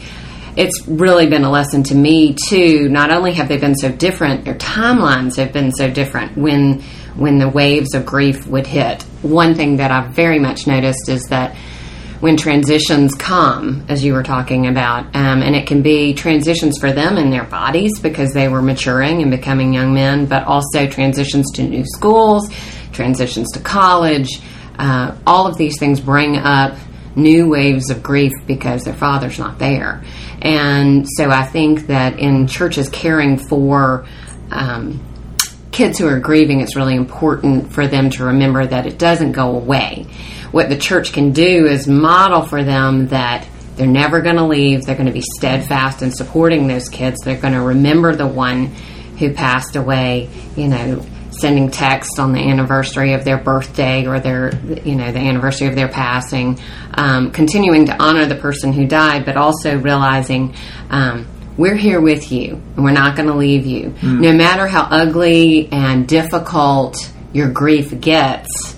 It's 0.56 0.86
really 0.86 1.26
been 1.26 1.44
a 1.44 1.50
lesson 1.50 1.84
to 1.84 1.94
me 1.94 2.36
too. 2.48 2.90
Not 2.90 3.10
only 3.10 3.32
have 3.32 3.48
they 3.48 3.56
been 3.56 3.76
so 3.76 3.90
different, 3.90 4.44
their 4.44 4.56
timelines 4.56 5.36
have 5.36 5.54
been 5.54 5.72
so 5.72 5.88
different. 5.88 6.36
When 6.36 6.82
when 7.16 7.38
the 7.38 7.48
waves 7.48 7.94
of 7.94 8.06
grief 8.06 8.46
would 8.46 8.66
hit, 8.66 9.02
one 9.22 9.54
thing 9.54 9.76
that 9.76 9.90
I've 9.90 10.14
very 10.14 10.38
much 10.38 10.66
noticed 10.66 11.08
is 11.08 11.24
that 11.28 11.56
when 12.20 12.36
transitions 12.36 13.14
come, 13.14 13.84
as 13.88 14.04
you 14.04 14.12
were 14.12 14.22
talking 14.22 14.66
about, 14.66 15.06
um, 15.16 15.42
and 15.42 15.56
it 15.56 15.66
can 15.66 15.80
be 15.80 16.12
transitions 16.12 16.78
for 16.78 16.92
them 16.92 17.16
in 17.16 17.30
their 17.30 17.44
bodies 17.44 17.98
because 17.98 18.32
they 18.34 18.46
were 18.46 18.60
maturing 18.60 19.22
and 19.22 19.30
becoming 19.30 19.72
young 19.72 19.94
men, 19.94 20.26
but 20.26 20.44
also 20.44 20.86
transitions 20.86 21.50
to 21.52 21.62
new 21.62 21.84
schools, 21.86 22.50
transitions 22.92 23.50
to 23.52 23.60
college. 23.60 24.40
Uh, 24.78 25.16
all 25.26 25.46
of 25.46 25.56
these 25.56 25.78
things 25.78 25.98
bring 25.98 26.36
up 26.36 26.76
new 27.16 27.48
waves 27.48 27.90
of 27.90 28.02
grief 28.02 28.32
because 28.46 28.84
their 28.84 28.94
father's 28.94 29.38
not 29.38 29.58
there. 29.58 30.04
And 30.42 31.06
so 31.16 31.30
I 31.30 31.44
think 31.44 31.86
that 31.86 32.18
in 32.18 32.46
churches 32.46 32.88
caring 32.90 33.38
for 33.38 34.06
um, 34.50 35.00
kids 35.72 35.98
who 35.98 36.06
are 36.08 36.18
grieving, 36.18 36.60
it's 36.60 36.76
really 36.76 36.96
important 36.96 37.72
for 37.72 37.86
them 37.86 38.10
to 38.10 38.24
remember 38.24 38.66
that 38.66 38.86
it 38.86 38.98
doesn't 38.98 39.32
go 39.32 39.56
away. 39.56 40.06
What 40.50 40.68
the 40.68 40.76
church 40.76 41.12
can 41.12 41.32
do 41.32 41.66
is 41.66 41.86
model 41.86 42.42
for 42.42 42.64
them 42.64 43.08
that 43.08 43.46
they're 43.76 43.86
never 43.86 44.20
going 44.20 44.36
to 44.36 44.46
leave. 44.46 44.84
They're 44.84 44.96
going 44.96 45.06
to 45.06 45.12
be 45.12 45.24
steadfast 45.38 46.02
in 46.02 46.10
supporting 46.10 46.66
those 46.66 46.88
kids. 46.88 47.18
They're 47.24 47.40
going 47.40 47.54
to 47.54 47.62
remember 47.62 48.14
the 48.14 48.26
one 48.26 48.66
who 49.18 49.32
passed 49.32 49.76
away, 49.76 50.28
you 50.56 50.68
know, 50.68 51.04
sending 51.30 51.70
text 51.70 52.18
on 52.18 52.32
the 52.32 52.40
anniversary 52.40 53.14
of 53.14 53.24
their 53.24 53.38
birthday 53.38 54.06
or 54.06 54.20
their, 54.20 54.54
you 54.84 54.96
know, 54.96 55.12
the 55.12 55.18
anniversary 55.18 55.68
of 55.68 55.74
their 55.74 55.88
passing, 55.88 56.58
um, 56.94 57.30
continuing 57.30 57.86
to 57.86 58.02
honor 58.02 58.26
the 58.26 58.34
person 58.34 58.72
who 58.72 58.86
died, 58.86 59.24
but 59.24 59.36
also 59.36 59.78
realizing 59.78 60.54
um, 60.90 61.26
we're 61.60 61.76
here 61.76 62.00
with 62.00 62.32
you 62.32 62.54
and 62.74 62.84
we're 62.84 62.90
not 62.90 63.16
going 63.16 63.28
to 63.28 63.34
leave 63.34 63.66
you. 63.66 63.94
No 64.02 64.32
matter 64.32 64.66
how 64.66 64.82
ugly 64.84 65.68
and 65.70 66.08
difficult 66.08 66.96
your 67.34 67.50
grief 67.50 68.00
gets, 68.00 68.74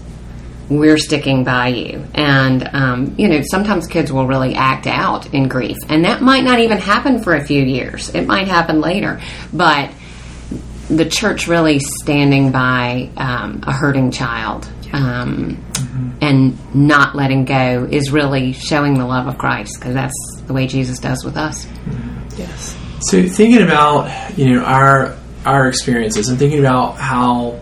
we're 0.68 0.98
sticking 0.98 1.44
by 1.44 1.68
you. 1.68 2.04
And, 2.12 2.68
um, 2.72 3.14
you 3.18 3.28
know, 3.28 3.42
sometimes 3.42 3.86
kids 3.86 4.12
will 4.12 4.26
really 4.26 4.54
act 4.54 4.88
out 4.88 5.32
in 5.32 5.46
grief. 5.48 5.76
And 5.88 6.04
that 6.04 6.22
might 6.22 6.42
not 6.42 6.58
even 6.58 6.78
happen 6.78 7.22
for 7.22 7.34
a 7.34 7.44
few 7.44 7.62
years, 7.62 8.08
it 8.14 8.26
might 8.26 8.48
happen 8.48 8.80
later. 8.80 9.20
But 9.52 9.92
the 10.88 11.08
church 11.08 11.46
really 11.46 11.78
standing 11.78 12.50
by 12.50 13.10
um, 13.16 13.62
a 13.64 13.72
hurting 13.72 14.10
child 14.10 14.68
um, 14.92 15.64
and 16.20 16.74
not 16.74 17.14
letting 17.14 17.44
go 17.44 17.86
is 17.90 18.10
really 18.10 18.52
showing 18.52 18.98
the 18.98 19.06
love 19.06 19.28
of 19.28 19.38
Christ 19.38 19.76
because 19.78 19.94
that's 19.94 20.42
the 20.46 20.52
way 20.52 20.66
Jesus 20.66 20.98
does 20.98 21.24
with 21.24 21.36
us. 21.36 21.66
Yes. 22.36 22.76
So 23.00 23.28
thinking 23.28 23.62
about 23.62 24.38
you 24.38 24.54
know 24.54 24.64
our 24.64 25.16
our 25.44 25.68
experiences 25.68 26.28
and 26.28 26.38
thinking 26.38 26.60
about 26.60 26.96
how 26.98 27.60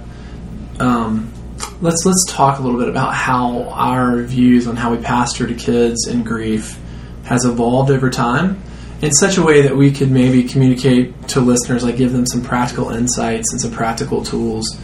um, 0.79 1.33
let's 1.81 2.05
let's 2.05 2.25
talk 2.29 2.59
a 2.59 2.63
little 2.63 2.79
bit 2.79 2.89
about 2.89 3.15
how 3.15 3.65
our 3.71 4.23
views 4.23 4.67
on 4.67 4.77
how 4.77 4.95
we 4.95 5.03
pastor 5.03 5.47
to 5.47 5.55
kids 5.55 6.07
in 6.07 6.23
grief 6.23 6.79
has 7.25 7.45
evolved 7.45 7.91
over 7.91 8.11
time 8.11 8.61
in 9.03 9.13
such 9.13 9.39
a 9.39 9.43
way 9.43 9.63
that 9.63 9.77
we 9.77 9.91
could 9.91 10.11
maybe 10.11 10.45
communicate 10.45 11.29
to 11.29 11.41
listeners 11.41 11.83
like 11.83 11.97
give 11.97 12.13
them 12.13 12.27
some 12.27 12.43
practical 12.43 12.91
insights 12.91 13.53
and 13.53 13.61
some 13.61 13.71
practical 13.71 14.23
tools 14.23 14.77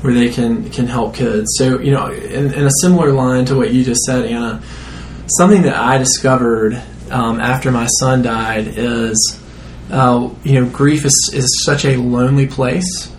where 0.00 0.12
they 0.12 0.28
can 0.28 0.68
can 0.70 0.86
help 0.86 1.14
kids 1.14 1.46
so 1.56 1.78
you 1.78 1.92
know 1.92 2.10
in, 2.10 2.52
in 2.52 2.64
a 2.64 2.70
similar 2.80 3.12
line 3.12 3.44
to 3.44 3.54
what 3.54 3.72
you 3.72 3.84
just 3.84 4.00
said 4.02 4.24
anna 4.26 4.62
something 5.26 5.62
that 5.62 5.76
i 5.76 5.98
discovered 5.98 6.82
um, 7.10 7.40
after 7.40 7.70
my 7.70 7.86
son 7.86 8.22
died 8.22 8.66
is 8.76 9.40
uh, 9.90 10.30
you 10.42 10.60
know 10.60 10.68
grief 10.70 11.04
is, 11.04 11.30
is 11.34 11.62
such 11.64 11.84
a 11.84 11.96
lonely 11.96 12.46
place 12.46 13.10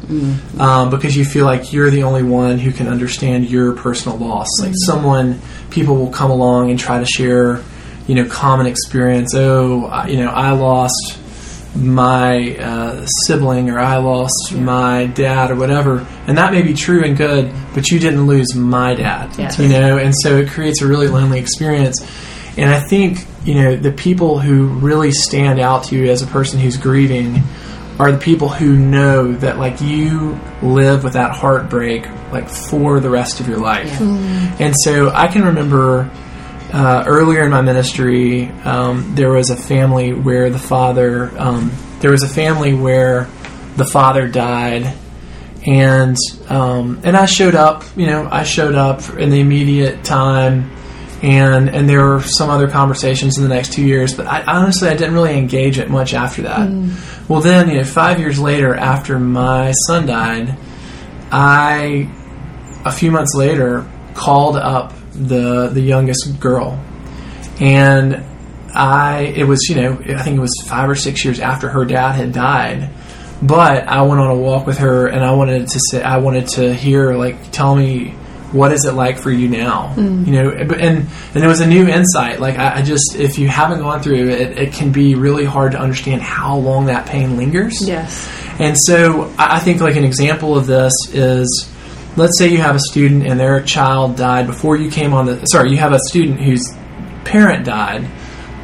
um, 0.59 0.89
because 0.91 1.15
you 1.17 1.25
feel 1.25 1.45
like 1.45 1.73
you're 1.73 1.89
the 1.89 2.03
only 2.03 2.21
one 2.23 2.59
who 2.59 2.71
can 2.71 2.87
understand 2.87 3.49
your 3.49 3.73
personal 3.73 4.17
loss. 4.17 4.47
Like 4.61 4.73
someone 4.85 5.39
people 5.71 5.95
will 5.95 6.11
come 6.11 6.29
along 6.31 6.69
and 6.69 6.79
try 6.79 6.99
to 6.99 7.05
share 7.05 7.61
you 8.07 8.15
know 8.15 8.25
common 8.27 8.65
experience. 8.67 9.33
Oh 9.35 9.85
I- 9.85 10.07
you 10.07 10.17
know 10.17 10.29
i 10.29 10.51
lost 10.51 11.17
my 11.75 12.55
uh, 12.57 13.05
sibling 13.25 13.69
or 13.69 13.77
i 13.79 13.97
lost 13.97 14.53
my 14.53 15.07
dad 15.07 15.51
or 15.51 15.55
whatever. 15.55 16.05
And 16.27 16.37
that 16.37 16.51
may 16.53 16.61
be 16.61 16.73
true 16.73 17.03
and 17.03 17.17
good 17.17 17.53
but 17.73 17.89
you 17.91 17.99
didn't 17.99 18.25
lose 18.27 18.55
my 18.55 18.95
dad 18.95 19.35
Yes. 19.37 19.59
you 19.59 19.67
know? 19.69 19.97
And 19.97 20.13
so 20.23 20.37
it 20.37 20.49
creates 20.49 20.81
a 20.81 20.87
really 20.87 21.07
lonely 21.07 21.39
experience 21.39 21.99
and 22.57 22.69
i 22.69 22.79
think 22.79 23.25
you 23.43 23.55
know 23.55 23.75
the 23.75 23.91
people 23.91 24.39
who 24.39 24.65
really 24.65 25.11
stand 25.11 25.59
out 25.59 25.85
to 25.85 25.95
you 25.95 26.09
as 26.09 26.21
a 26.21 26.27
person 26.27 26.59
who's 26.59 26.77
grieving 26.77 27.41
are 27.99 28.11
the 28.11 28.17
people 28.17 28.49
who 28.49 28.75
know 28.75 29.31
that 29.33 29.57
like 29.57 29.79
you 29.79 30.39
live 30.61 31.03
with 31.03 31.13
that 31.13 31.31
heartbreak 31.31 32.05
like 32.31 32.49
for 32.49 32.99
the 32.99 33.09
rest 33.09 33.39
of 33.39 33.47
your 33.47 33.59
life. 33.59 34.01
And 34.01 34.75
so 34.83 35.09
i 35.11 35.27
can 35.27 35.45
remember 35.45 36.11
uh, 36.73 37.05
earlier 37.07 37.43
in 37.43 37.51
my 37.51 37.61
ministry, 37.61 38.47
um, 38.65 39.15
there 39.15 39.31
was 39.31 39.49
a 39.49 39.55
family 39.55 40.11
where 40.11 40.49
the 40.49 40.59
father, 40.59 41.31
um, 41.39 41.71
there 42.01 42.11
was 42.11 42.23
a 42.23 42.27
family 42.27 42.73
where 42.73 43.29
the 43.77 43.85
father 43.85 44.27
died, 44.27 44.93
and 45.65 46.17
um, 46.49 46.99
and 47.03 47.15
I 47.15 47.27
showed 47.27 47.55
up. 47.55 47.85
You 47.95 48.07
know, 48.07 48.27
I 48.29 48.43
showed 48.43 48.75
up 48.75 49.07
in 49.17 49.29
the 49.29 49.39
immediate 49.39 50.03
time, 50.03 50.69
and 51.25 51.69
and 51.69 51.89
there 51.89 52.05
were 52.05 52.21
some 52.21 52.51
other 52.51 52.69
conversations 52.69 53.37
in 53.37 53.43
the 53.43 53.49
next 53.49 53.73
two 53.73 53.83
years. 53.83 54.13
But 54.13 54.27
I, 54.27 54.43
honestly, 54.43 54.87
I 54.89 54.93
didn't 54.93 55.15
really 55.15 55.35
engage 55.37 55.79
it 55.79 55.89
much 55.89 56.13
after 56.13 56.43
that. 56.43 56.67
Hmm. 56.69 56.91
Well, 57.27 57.41
then 57.41 57.69
you 57.69 57.77
know, 57.77 57.83
five 57.83 58.19
years 58.19 58.39
later, 58.39 58.75
after 58.75 59.17
my 59.17 59.71
son 59.87 60.05
died, 60.05 60.55
I 61.31 62.09
a 62.85 62.91
few 62.91 63.09
months 63.09 63.33
later 63.33 63.89
called 64.13 64.55
up 64.55 64.93
the 65.11 65.69
the 65.69 65.81
youngest 65.81 66.39
girl 66.39 66.79
and 67.59 68.23
I 68.73 69.33
it 69.35 69.45
was 69.45 69.67
you 69.69 69.75
know 69.75 69.93
I 69.93 70.21
think 70.21 70.37
it 70.37 70.41
was 70.41 70.53
five 70.67 70.89
or 70.89 70.95
six 70.95 71.25
years 71.25 71.39
after 71.39 71.69
her 71.69 71.85
dad 71.85 72.13
had 72.13 72.33
died 72.33 72.89
but 73.41 73.87
I 73.87 74.03
went 74.03 74.21
on 74.21 74.29
a 74.29 74.35
walk 74.35 74.67
with 74.67 74.77
her 74.79 75.07
and 75.07 75.23
I 75.23 75.31
wanted 75.31 75.67
to 75.67 75.79
say 75.89 76.01
I 76.03 76.17
wanted 76.17 76.47
to 76.49 76.73
hear 76.73 77.13
like 77.13 77.51
tell 77.51 77.75
me 77.75 78.13
what 78.55 78.71
is 78.71 78.85
it 78.85 78.93
like 78.93 79.19
for 79.19 79.31
you 79.31 79.47
now? 79.49 79.89
Hmm. 79.89 80.23
You 80.25 80.31
know 80.31 80.49
and 80.51 81.07
and 81.35 81.43
it 81.43 81.47
was 81.47 81.59
a 81.59 81.67
new 81.67 81.87
insight. 81.87 82.39
Like 82.39 82.57
I, 82.57 82.77
I 82.77 82.81
just 82.81 83.15
if 83.15 83.37
you 83.37 83.47
haven't 83.47 83.79
gone 83.79 84.01
through 84.01 84.29
it 84.29 84.57
it 84.57 84.73
can 84.73 84.91
be 84.91 85.15
really 85.15 85.45
hard 85.45 85.73
to 85.73 85.79
understand 85.79 86.21
how 86.21 86.55
long 86.57 86.85
that 86.85 87.05
pain 87.05 87.37
lingers. 87.37 87.85
Yes. 87.87 88.27
and 88.59 88.75
so 88.79 89.31
I 89.37 89.57
I 89.57 89.59
think 89.59 89.81
like 89.81 89.95
an 89.95 90.05
example 90.05 90.57
of 90.57 90.65
this 90.65 90.93
is 91.11 91.71
let's 92.17 92.37
say 92.39 92.47
you 92.47 92.59
have 92.59 92.75
a 92.75 92.79
student 92.79 93.27
and 93.27 93.39
their 93.39 93.61
child 93.61 94.15
died 94.15 94.47
before 94.47 94.77
you 94.77 94.89
came 94.89 95.13
on 95.13 95.25
the 95.25 95.45
sorry, 95.45 95.71
you 95.71 95.77
have 95.77 95.93
a 95.93 95.99
student 95.99 96.39
whose 96.39 96.73
parent 97.25 97.65
died 97.65 98.07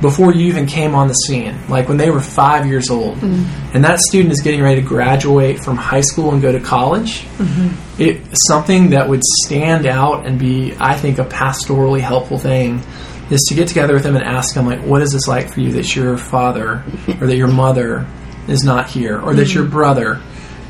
before 0.01 0.33
you 0.33 0.47
even 0.47 0.65
came 0.65 0.95
on 0.95 1.07
the 1.07 1.13
scene, 1.13 1.55
like 1.69 1.87
when 1.87 1.97
they 1.97 2.09
were 2.09 2.19
five 2.19 2.65
years 2.65 2.89
old. 2.89 3.17
Mm-hmm. 3.17 3.75
And 3.75 3.83
that 3.85 3.99
student 3.99 4.31
is 4.31 4.41
getting 4.41 4.61
ready 4.61 4.81
to 4.81 4.87
graduate 4.87 5.63
from 5.63 5.77
high 5.77 6.01
school 6.01 6.31
and 6.31 6.41
go 6.41 6.51
to 6.51 6.59
college. 6.59 7.21
Mm-hmm. 7.37 8.01
It 8.01 8.37
something 8.37 8.89
that 8.91 9.07
would 9.07 9.21
stand 9.23 9.85
out 9.85 10.25
and 10.25 10.39
be, 10.39 10.75
I 10.79 10.97
think, 10.97 11.19
a 11.19 11.25
pastorally 11.25 12.01
helpful 12.01 12.39
thing 12.39 12.81
is 13.29 13.41
to 13.47 13.55
get 13.55 13.67
together 13.67 13.93
with 13.93 14.03
them 14.03 14.15
and 14.15 14.25
ask 14.25 14.55
them 14.55 14.65
like, 14.65 14.81
what 14.81 15.01
is 15.01 15.11
this 15.11 15.27
like 15.27 15.49
for 15.49 15.61
you 15.61 15.71
that 15.73 15.95
your 15.95 16.17
father 16.17 16.83
or 17.21 17.27
that 17.27 17.37
your 17.37 17.47
mother 17.47 18.05
is 18.47 18.63
not 18.63 18.89
here 18.89 19.19
or 19.19 19.35
that 19.35 19.53
your 19.53 19.63
mm-hmm. 19.63 19.73
brother 19.73 20.21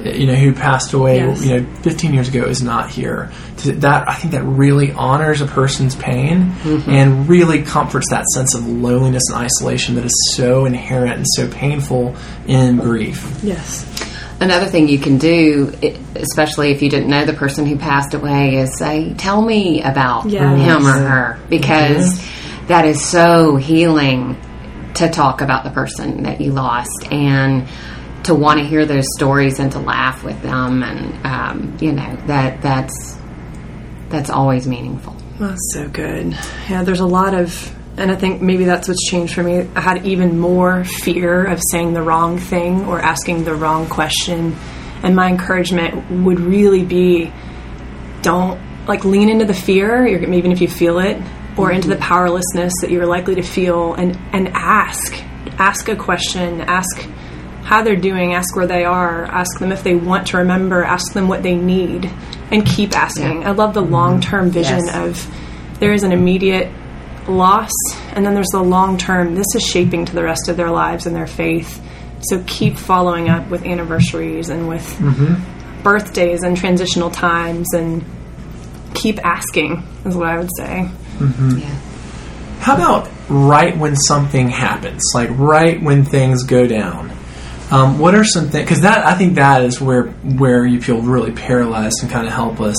you 0.05 0.27
know 0.27 0.35
who 0.35 0.53
passed 0.53 0.93
away 0.93 1.17
Yes. 1.17 1.43
you 1.45 1.59
know 1.61 1.75
15 1.81 2.13
years 2.13 2.27
ago 2.27 2.45
is 2.45 2.61
not 2.61 2.89
here 2.89 3.31
that 3.63 4.07
i 4.09 4.15
think 4.15 4.31
that 4.33 4.43
really 4.43 4.91
honors 4.91 5.41
a 5.41 5.45
person's 5.45 5.95
pain 5.95 6.51
mm-hmm. 6.51 6.89
and 6.89 7.29
really 7.29 7.61
comforts 7.63 8.09
that 8.09 8.25
sense 8.33 8.55
of 8.55 8.67
loneliness 8.67 9.23
and 9.29 9.37
isolation 9.37 9.95
that 9.95 10.05
is 10.05 10.31
so 10.35 10.65
inherent 10.65 11.17
and 11.17 11.25
so 11.35 11.49
painful 11.49 12.15
in 12.47 12.77
grief 12.77 13.39
Yes. 13.43 13.87
Another 14.39 14.65
thing 14.65 14.87
you 14.87 14.97
can 14.97 15.19
do, 15.19 15.71
especially 16.15 16.71
if 16.71 16.81
you 16.81 16.89
didn't 16.89 17.09
know 17.11 17.25
the 17.25 17.33
person 17.33 17.67
who 17.67 17.77
passed 17.77 18.15
away, 18.15 18.55
is 18.55 18.75
say, 18.75 19.13
"Tell 19.15 19.39
me 19.39 19.83
about 19.83 20.27
Yes. 20.27 20.59
him 20.59 20.87
or 20.87 20.93
her," 20.93 21.39
because 21.47 22.15
mm-hmm. 22.19 22.67
that 22.67 22.85
is 22.85 22.99
so 23.05 23.55
healing 23.57 24.35
to 24.95 25.09
talk 25.09 25.41
about 25.41 25.63
the 25.63 25.69
person 25.69 26.23
that 26.23 26.41
you 26.41 26.53
lost 26.53 27.07
and 27.11 27.67
to 28.23 28.35
want 28.35 28.59
to 28.59 28.65
hear 28.65 28.85
those 28.85 29.05
stories 29.17 29.59
and 29.59 29.71
to 29.71 29.79
laugh 29.79 30.23
with 30.23 30.41
them, 30.41 30.83
and 30.83 31.25
um, 31.25 31.77
you 31.81 31.91
know 31.91 32.15
that 32.27 32.61
that's 32.61 33.17
that's 34.09 34.29
always 34.29 34.67
meaningful. 34.67 35.15
That's 35.39 35.73
so 35.73 35.87
good. 35.87 36.37
Yeah, 36.69 36.83
there's 36.83 36.99
a 36.99 37.05
lot 37.05 37.33
of, 37.33 37.75
and 37.97 38.11
I 38.11 38.15
think 38.15 38.41
maybe 38.41 38.65
that's 38.65 38.87
what's 38.87 39.09
changed 39.09 39.33
for 39.33 39.41
me. 39.41 39.67
I 39.75 39.81
had 39.81 40.05
even 40.05 40.37
more 40.37 40.83
fear 40.83 41.45
of 41.45 41.59
saying 41.71 41.93
the 41.93 42.03
wrong 42.03 42.37
thing 42.37 42.85
or 42.85 42.99
asking 42.99 43.43
the 43.43 43.55
wrong 43.55 43.87
question. 43.87 44.55
And 45.01 45.15
my 45.15 45.29
encouragement 45.29 46.11
would 46.23 46.39
really 46.39 46.85
be 46.85 47.33
don't 48.21 48.61
like 48.85 49.03
lean 49.03 49.29
into 49.29 49.45
the 49.45 49.53
fear, 49.53 50.05
even 50.05 50.51
if 50.51 50.61
you 50.61 50.67
feel 50.67 50.99
it, 50.99 51.19
or 51.57 51.71
into 51.71 51.87
the 51.87 51.95
powerlessness 51.95 52.73
that 52.81 52.91
you're 52.91 53.07
likely 53.07 53.35
to 53.35 53.41
feel, 53.41 53.95
and, 53.95 54.15
and 54.31 54.49
ask. 54.49 55.15
Ask 55.57 55.89
a 55.89 55.95
question. 55.95 56.61
Ask 56.61 57.07
how 57.71 57.81
they're 57.83 57.95
doing, 57.95 58.33
ask 58.33 58.53
where 58.53 58.67
they 58.67 58.83
are, 58.83 59.23
ask 59.23 59.57
them 59.59 59.71
if 59.71 59.81
they 59.81 59.95
want 59.95 60.27
to 60.27 60.37
remember, 60.39 60.83
ask 60.83 61.13
them 61.13 61.29
what 61.29 61.41
they 61.41 61.55
need, 61.55 62.11
and 62.51 62.65
keep 62.65 62.93
asking. 62.93 63.43
Yeah. 63.43 63.49
I 63.49 63.51
love 63.53 63.73
the 63.73 63.81
long 63.81 64.19
term 64.19 64.47
mm-hmm. 64.47 64.53
vision 64.53 64.81
Yes. 64.87 64.95
of 64.95 65.79
there 65.79 65.93
is 65.93 66.03
an 66.03 66.11
immediate 66.11 66.69
loss, 67.29 67.71
and 68.11 68.25
then 68.25 68.33
there's 68.33 68.49
the 68.51 68.61
long 68.61 68.97
term. 68.97 69.35
This 69.35 69.47
is 69.55 69.63
shaping 69.63 70.03
to 70.03 70.13
the 70.13 70.21
rest 70.21 70.49
of 70.49 70.57
their 70.57 70.69
lives 70.69 71.05
and 71.05 71.15
their 71.15 71.27
faith. 71.27 71.81
So 72.23 72.43
keep 72.45 72.77
following 72.77 73.29
up 73.29 73.49
with 73.49 73.63
anniversaries 73.65 74.49
and 74.49 74.67
with 74.67 74.85
mm-hmm. 74.97 75.81
birthdays 75.81 76.43
and 76.43 76.57
transitional 76.57 77.09
times, 77.09 77.73
and 77.73 78.03
keep 78.93 79.25
asking, 79.25 79.81
is 80.03 80.17
what 80.17 80.27
I 80.27 80.37
would 80.39 80.51
say. 80.57 80.89
Mm-hmm. 81.19 81.59
Yeah. 81.59 81.79
How 82.59 82.75
about 82.75 83.09
right 83.29 83.77
when 83.77 83.95
something 83.95 84.49
happens, 84.49 85.01
like 85.15 85.29
right 85.31 85.81
when 85.81 86.03
things 86.03 86.43
go 86.43 86.67
down? 86.67 87.10
Um, 87.71 87.99
what 87.99 88.15
are 88.15 88.25
some 88.25 88.49
things? 88.49 88.65
Because 88.65 88.81
that 88.81 89.05
I 89.05 89.15
think 89.15 89.35
that 89.35 89.63
is 89.63 89.79
where 89.79 90.03
where 90.03 90.65
you 90.65 90.81
feel 90.81 91.01
really 91.01 91.31
paralyzed 91.31 92.03
and 92.03 92.11
kind 92.11 92.27
of 92.27 92.33
helpless. 92.33 92.77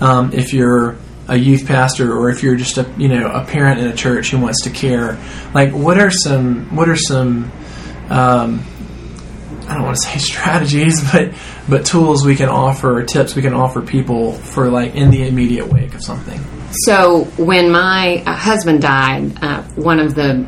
Um, 0.00 0.32
if 0.32 0.52
you're 0.52 0.96
a 1.28 1.36
youth 1.36 1.66
pastor 1.66 2.12
or 2.12 2.30
if 2.30 2.42
you're 2.42 2.56
just 2.56 2.78
a 2.78 2.90
you 2.96 3.08
know 3.08 3.26
a 3.26 3.44
parent 3.44 3.80
in 3.80 3.86
a 3.86 3.94
church 3.94 4.30
who 4.30 4.38
wants 4.38 4.64
to 4.64 4.70
care, 4.70 5.18
like 5.54 5.72
what 5.72 5.98
are 5.98 6.10
some 6.10 6.74
what 6.74 6.88
are 6.88 6.96
some 6.96 7.52
um, 8.08 8.64
I 9.68 9.74
don't 9.74 9.84
want 9.84 9.96
to 9.96 10.02
say 10.02 10.18
strategies, 10.32 11.00
but 11.12 11.32
but 11.68 11.86
tools 11.86 12.24
we 12.24 12.36
can 12.36 12.48
offer, 12.48 12.98
or 12.98 13.02
tips 13.04 13.34
we 13.34 13.42
can 13.42 13.54
offer 13.54 13.82
people 13.82 14.32
for 14.32 14.68
like 14.70 14.94
in 14.94 15.10
the 15.10 15.26
immediate 15.26 15.68
wake 15.68 15.94
of 15.94 16.02
something. 16.02 16.40
So 16.86 17.24
when 17.36 17.70
my 17.70 18.22
uh, 18.26 18.34
husband 18.34 18.82
died, 18.82 19.42
uh, 19.42 19.62
one 19.74 20.00
of 20.00 20.14
the 20.14 20.46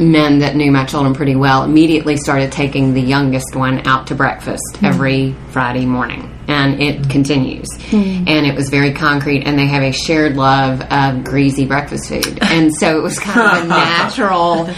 men 0.00 0.40
that 0.40 0.56
knew 0.56 0.70
my 0.70 0.84
children 0.84 1.14
pretty 1.14 1.34
well 1.34 1.64
immediately 1.64 2.16
started 2.16 2.52
taking 2.52 2.94
the 2.94 3.00
youngest 3.00 3.54
one 3.54 3.86
out 3.86 4.06
to 4.08 4.14
breakfast 4.14 4.78
every 4.82 5.34
Friday 5.50 5.86
morning. 5.86 6.34
And 6.48 6.80
it 6.80 7.10
continues. 7.10 7.66
And 7.92 8.46
it 8.46 8.54
was 8.54 8.70
very 8.70 8.92
concrete, 8.92 9.44
and 9.44 9.58
they 9.58 9.66
have 9.66 9.82
a 9.82 9.92
shared 9.92 10.36
love 10.36 10.80
of 10.80 11.24
greasy 11.24 11.66
breakfast 11.66 12.08
food. 12.08 12.38
And 12.42 12.74
so 12.74 12.98
it 12.98 13.02
was 13.02 13.18
kind 13.18 13.58
of 13.58 13.64
a 13.64 13.68
natural 13.68 14.70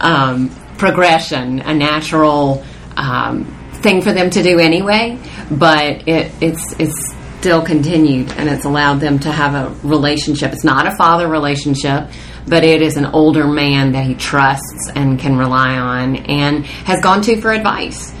um, 0.00 0.50
progression, 0.76 1.60
a 1.60 1.74
natural 1.74 2.64
um, 2.96 3.44
thing 3.74 4.02
for 4.02 4.12
them 4.12 4.30
to 4.30 4.42
do 4.42 4.58
anyway. 4.58 5.18
But 5.50 6.06
it, 6.06 6.32
it's 6.40 6.78
it's 6.78 7.14
still 7.40 7.62
continued, 7.62 8.32
and 8.32 8.48
it's 8.48 8.64
allowed 8.64 9.00
them 9.00 9.18
to 9.20 9.30
have 9.30 9.54
a 9.54 9.86
relationship. 9.86 10.52
It's 10.52 10.64
not 10.64 10.86
a 10.86 10.96
father 10.96 11.28
relationship, 11.28 12.10
but 12.46 12.64
it 12.64 12.82
is 12.82 12.96
an 12.96 13.06
older 13.06 13.46
man 13.46 13.92
that 13.92 14.04
he 14.04 14.14
trusts 14.14 14.90
and 14.94 15.18
can 15.18 15.36
rely 15.36 15.76
on, 15.76 16.16
and 16.16 16.64
has 16.64 17.00
gone 17.02 17.22
to 17.22 17.40
for 17.40 17.52
advice. 17.52 18.12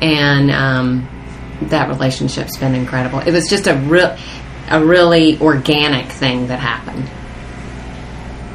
And 0.00 0.50
um, 0.50 1.08
that 1.62 1.88
relationship's 1.88 2.56
been 2.58 2.74
incredible. 2.74 3.20
It 3.20 3.32
was 3.32 3.48
just 3.48 3.66
a 3.66 3.74
real, 3.74 4.16
a 4.70 4.84
really 4.84 5.40
organic 5.40 6.06
thing 6.12 6.48
that 6.48 6.58
happened. 6.60 7.08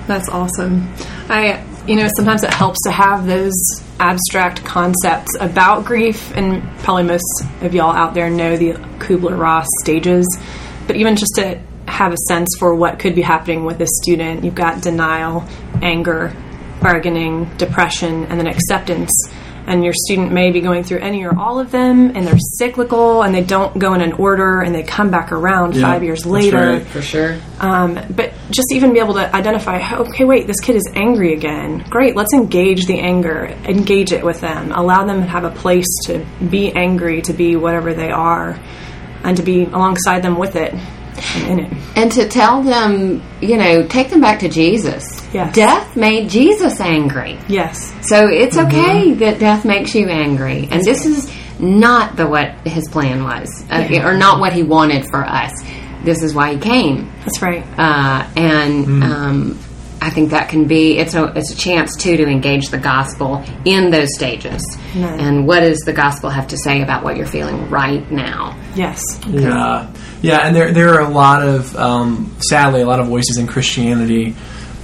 That's 0.08 0.30
awesome. 0.30 0.94
I, 1.28 1.66
you 1.88 1.96
know, 1.96 2.08
sometimes 2.16 2.44
it 2.44 2.54
helps 2.54 2.80
to 2.84 2.92
have 2.92 3.26
those 3.26 3.54
abstract 4.00 4.64
concepts 4.64 5.36
about 5.40 5.86
grief, 5.86 6.32
and 6.36 6.64
probably 6.80 7.04
most 7.04 7.44
of 7.62 7.74
y'all 7.74 7.96
out 7.96 8.14
there 8.14 8.30
know 8.30 8.58
the 8.58 8.74
Kubler 9.00 9.38
Ross 9.38 9.68
stages, 9.82 10.26
but 10.88 10.96
even 10.96 11.16
just 11.16 11.34
to 11.36 11.60
have 11.92 12.14
a 12.14 12.18
sense 12.28 12.48
for 12.58 12.74
what 12.74 12.98
could 13.00 13.14
be 13.16 13.22
happening 13.22 13.66
with 13.66 13.80
a 13.82 13.88
student, 14.02 14.44
you've 14.44 14.56
got 14.56 14.82
denial, 14.82 15.44
anger, 15.82 16.34
bargaining, 16.82 17.46
depression, 17.58 18.26
and 18.26 18.40
then 18.40 18.48
acceptance. 18.48 19.12
And 19.68 19.84
your 19.84 19.94
student 19.94 20.32
may 20.32 20.52
be 20.52 20.60
going 20.60 20.84
through 20.84 21.00
any 21.00 21.24
or 21.24 21.38
all 21.38 21.60
of 21.60 21.70
them, 21.70 22.16
and 22.16 22.26
they're 22.26 22.40
cyclical, 22.58 23.22
and 23.22 23.36
they 23.36 23.44
don't 23.44 23.78
go 23.78 23.94
in 23.94 24.02
an 24.02 24.14
order, 24.14 24.62
and 24.62 24.74
they 24.74 24.82
come 24.82 25.12
back 25.12 25.32
around 25.32 25.76
Yeah, 25.76 25.84
five 25.84 26.04
years 26.04 26.22
that's 26.24 26.32
later. 26.32 26.58
right. 26.58 26.82
For 26.88 27.02
sure. 27.02 27.38
Um, 27.60 28.00
but 28.16 28.34
just 28.50 28.74
even 28.74 28.94
be 28.94 29.00
able 29.00 29.14
to 29.16 29.36
identify, 29.36 29.80
okay, 29.98 30.26
wait, 30.26 30.48
this 30.48 30.60
kid 30.62 30.78
is 30.78 30.90
angry 30.96 31.34
again. 31.34 31.86
Great, 31.90 32.16
let's 32.16 32.34
engage 32.34 32.88
the 32.88 33.00
anger, 33.00 33.46
engage 33.66 34.12
it 34.14 34.26
with 34.26 34.42
them, 34.42 34.72
allow 34.72 35.06
them 35.06 35.22
to 35.22 35.28
have 35.28 35.44
a 35.44 35.52
place 35.52 35.88
to 36.06 36.26
be 36.50 36.72
angry, 36.72 37.22
to 37.22 37.34
be 37.34 37.56
whatever 37.56 37.94
they 37.94 38.10
are, 38.10 38.60
and 39.24 39.38
to 39.38 39.44
be 39.44 39.66
alongside 39.66 40.24
them 40.24 40.40
with 40.40 40.56
it 40.56 40.74
and 41.36 41.60
in 41.60 41.66
it. 41.66 41.74
And 41.96 42.12
to 42.14 42.28
tell 42.28 42.64
them, 42.64 43.22
you 43.42 43.58
know, 43.58 43.86
take 43.88 44.10
them 44.10 44.22
back 44.22 44.40
to 44.40 44.50
Jesus. 44.50 45.04
Yes. 45.34 45.54
Death 45.56 45.96
made 45.96 46.30
Jesus 46.30 46.80
angry. 46.80 47.38
Yes, 47.48 47.94
So 48.08 48.28
it's 48.28 48.58
okay 48.58 49.14
that 49.14 49.40
death 49.40 49.66
makes 49.66 49.96
you 49.96 50.08
angry. 50.08 50.68
And 50.72 50.84
this 50.84 51.06
is 51.06 51.32
not 51.60 52.16
the 52.16 52.28
what 52.28 52.52
his 52.68 52.88
plan 52.90 53.24
was, 53.24 53.66
uh, 53.70 53.88
or 54.04 54.18
not 54.18 54.40
what 54.40 54.54
he 54.54 54.64
wanted 54.64 55.06
for 55.10 55.24
us. 55.24 55.52
This 56.04 56.24
is 56.24 56.34
why 56.34 56.56
he 56.56 56.60
came. 56.60 57.12
that's 57.20 57.42
right. 57.42 57.64
Uh, 57.78 58.28
and 58.36 59.04
um, 59.04 59.60
I 60.04 60.10
think 60.10 60.32
that 60.32 60.50
can 60.50 60.66
be 60.66 60.98
it's 60.98 61.14
a 61.14 61.32
it's 61.36 61.52
a 61.52 61.56
chance 61.56 61.96
too 61.96 62.18
to 62.18 62.24
engage 62.24 62.70
the 62.70 62.80
gospel 62.80 63.46
in 63.66 63.92
those 63.92 64.16
stages. 64.16 64.66
Amen. 64.96 65.20
And 65.20 65.48
what 65.48 65.60
does 65.60 65.78
the 65.80 65.94
gospel 65.94 66.32
have 66.32 66.48
to 66.48 66.58
say 66.58 66.82
about 66.82 67.04
what 67.04 67.18
you're 67.18 67.28
feeling 67.28 67.70
right 67.70 68.10
now? 68.12 68.60
Yes, 68.76 69.04
Yeah, 69.28 69.94
yeah, 70.24 70.40
and 70.40 70.56
there 70.56 70.74
there 70.74 70.96
are 70.96 71.02
a 71.02 71.10
lot 71.10 71.48
of 71.48 71.76
um, 71.76 72.36
sadly 72.40 72.82
a 72.82 72.88
lot 72.88 73.00
of 73.00 73.08
voices 73.08 73.38
in 73.38 73.46
Christianity 73.46 74.36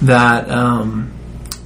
that 0.03 0.51
um, 0.51 1.11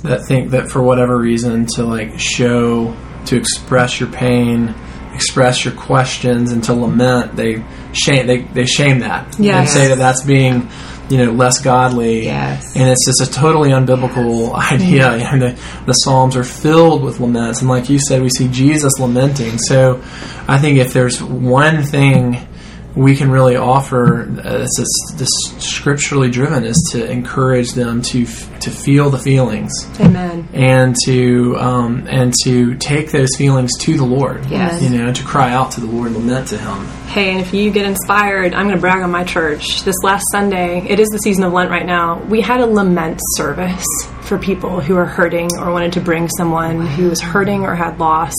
that 0.04 0.26
think 0.26 0.52
that 0.52 0.70
for 0.70 0.82
whatever 0.82 1.18
reason 1.18 1.66
to 1.76 1.84
like 1.84 2.18
show 2.18 2.96
to 3.26 3.36
express 3.36 4.00
your 4.00 4.10
pain, 4.10 4.74
express 5.14 5.66
your 5.66 5.74
questions, 5.74 6.54
and 6.54 6.64
to 6.64 6.74
lament 6.74 7.36
they 7.36 7.66
shame 7.92 8.28
they, 8.28 8.44
they 8.44 8.66
shame 8.66 9.00
that 9.00 9.38
and 9.60 9.70
say 9.70 9.90
that 9.90 9.98
that's 9.98 10.24
being 10.24 10.70
you 11.12 11.18
know 11.18 11.32
less 11.32 11.60
godly. 11.62 12.26
Yes. 12.26 12.76
and 12.76 12.90
it's 12.90 13.06
just 13.06 13.22
a 13.22 13.32
totally 13.32 13.70
unbiblical 13.70 14.54
idea. 14.72 15.04
Mm-hmm. 15.04 15.34
You 15.36 15.40
know, 15.40 15.50
the, 15.50 15.62
the 15.86 15.94
psalms 15.94 16.36
are 16.36 16.44
filled 16.44 17.04
with 17.04 17.20
laments. 17.20 17.60
And 17.60 17.70
like 17.70 17.90
you 17.90 18.00
said 18.00 18.22
we 18.22 18.30
see 18.30 18.48
jesus 18.48 18.98
lamenting. 19.00 19.58
So 19.58 20.02
i 20.48 20.58
think 20.58 20.78
if 20.80 20.94
there's 20.94 21.22
one 21.22 21.84
thing 21.84 22.48
we 22.96 23.16
can 23.16 23.32
really 23.32 23.56
offer 23.56 24.24
uh, 24.24 24.58
this, 24.60 24.78
is- 24.80 25.14
this 25.18 25.30
scripturally 25.64 26.30
driven 26.30 26.66
is 26.66 26.90
to 26.92 27.10
encourage 27.10 27.72
them 27.72 28.02
to 28.02 28.24
f- 28.24 28.60
to 28.60 28.70
feel 28.70 29.10
the 29.10 29.18
feelings 29.18 29.72
amen. 30.00 30.48
and 30.54 30.96
to 31.06 31.56
um, 31.58 32.06
and 32.08 32.34
to 32.44 32.76
take 32.76 33.12
those 33.12 33.36
feelings 33.38 33.72
to 33.80 33.98
the 33.98 34.04
Lord. 34.04 34.46
Yes. 34.48 34.82
you 34.84 34.90
know, 34.90 35.12
to 35.12 35.24
cry 35.24 35.52
out 35.52 35.72
to 35.72 35.82
the 35.82 35.88
Lord, 35.88 36.12
lament 36.12 36.50
to 36.50 36.58
Him. 36.58 36.86
Hey, 37.08 37.32
and 37.32 37.40
if 37.42 37.54
you 37.54 37.72
get 37.72 37.86
inspired, 37.86 38.54
I'm 38.54 38.66
going 38.68 38.76
to 38.76 38.82
brag 38.82 39.02
on 39.04 39.10
my 39.12 39.24
church. 39.24 39.84
This 39.84 39.96
last 40.04 40.24
Sunday, 40.32 40.86
it 40.88 41.00
is 41.00 41.08
the 41.10 41.18
season 41.20 41.44
of 41.44 41.54
Lent 41.54 41.70
right 41.72 41.86
now. 41.86 42.22
We 42.26 42.42
had 42.42 42.60
a 42.62 42.66
lament 42.68 43.20
service 43.36 43.86
for 44.22 44.38
people 44.38 44.80
who 44.80 44.96
are 44.96 45.06
hurting 45.06 45.50
or 45.58 45.72
wanted 45.72 45.94
to 45.94 46.02
bring 46.02 46.30
someone 46.38 46.86
who 46.86 47.10
was 47.10 47.20
hurting 47.22 47.64
or 47.64 47.74
had 47.76 48.00
loss. 48.00 48.36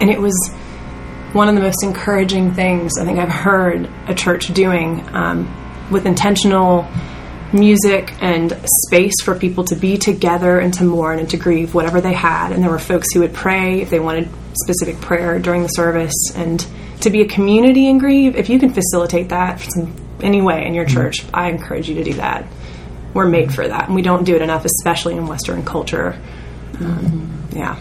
And 0.00 0.10
it 0.10 0.20
was 0.20 0.34
one 1.32 1.48
of 1.48 1.54
the 1.54 1.60
most 1.60 1.82
encouraging 1.82 2.54
things 2.54 2.98
I 2.98 3.04
think 3.04 3.18
I've 3.18 3.28
heard 3.28 3.88
a 4.06 4.14
church 4.14 4.52
doing 4.54 5.06
um, 5.14 5.88
with 5.90 6.06
intentional 6.06 6.88
music 7.52 8.14
and 8.20 8.58
space 8.86 9.14
for 9.22 9.34
people 9.34 9.64
to 9.64 9.76
be 9.76 9.96
together 9.96 10.58
and 10.58 10.74
to 10.74 10.84
mourn 10.84 11.18
and 11.18 11.30
to 11.30 11.36
grieve 11.36 11.74
whatever 11.74 12.00
they 12.00 12.12
had. 12.12 12.52
And 12.52 12.62
there 12.62 12.70
were 12.70 12.78
folks 12.78 13.12
who 13.12 13.20
would 13.20 13.34
pray 13.34 13.80
if 13.80 13.90
they 13.90 14.00
wanted 14.00 14.28
specific 14.54 15.00
prayer 15.00 15.38
during 15.38 15.62
the 15.62 15.68
service 15.68 16.14
and 16.34 16.64
to 17.00 17.10
be 17.10 17.22
a 17.22 17.28
community 17.28 17.88
and 17.88 18.00
grieve. 18.00 18.36
If 18.36 18.48
you 18.48 18.58
can 18.58 18.72
facilitate 18.72 19.28
that 19.28 19.66
any 20.22 20.42
way 20.42 20.66
in 20.66 20.74
your 20.74 20.86
church, 20.86 21.24
I 21.32 21.50
encourage 21.50 21.88
you 21.88 21.96
to 21.96 22.04
do 22.04 22.14
that. 22.14 22.46
We're 23.14 23.28
made 23.28 23.54
for 23.54 23.66
that, 23.66 23.86
and 23.86 23.94
we 23.94 24.02
don't 24.02 24.24
do 24.24 24.34
it 24.36 24.42
enough, 24.42 24.64
especially 24.64 25.16
in 25.16 25.26
Western 25.26 25.64
culture. 25.64 26.20
Um, 26.80 27.48
yeah. 27.52 27.72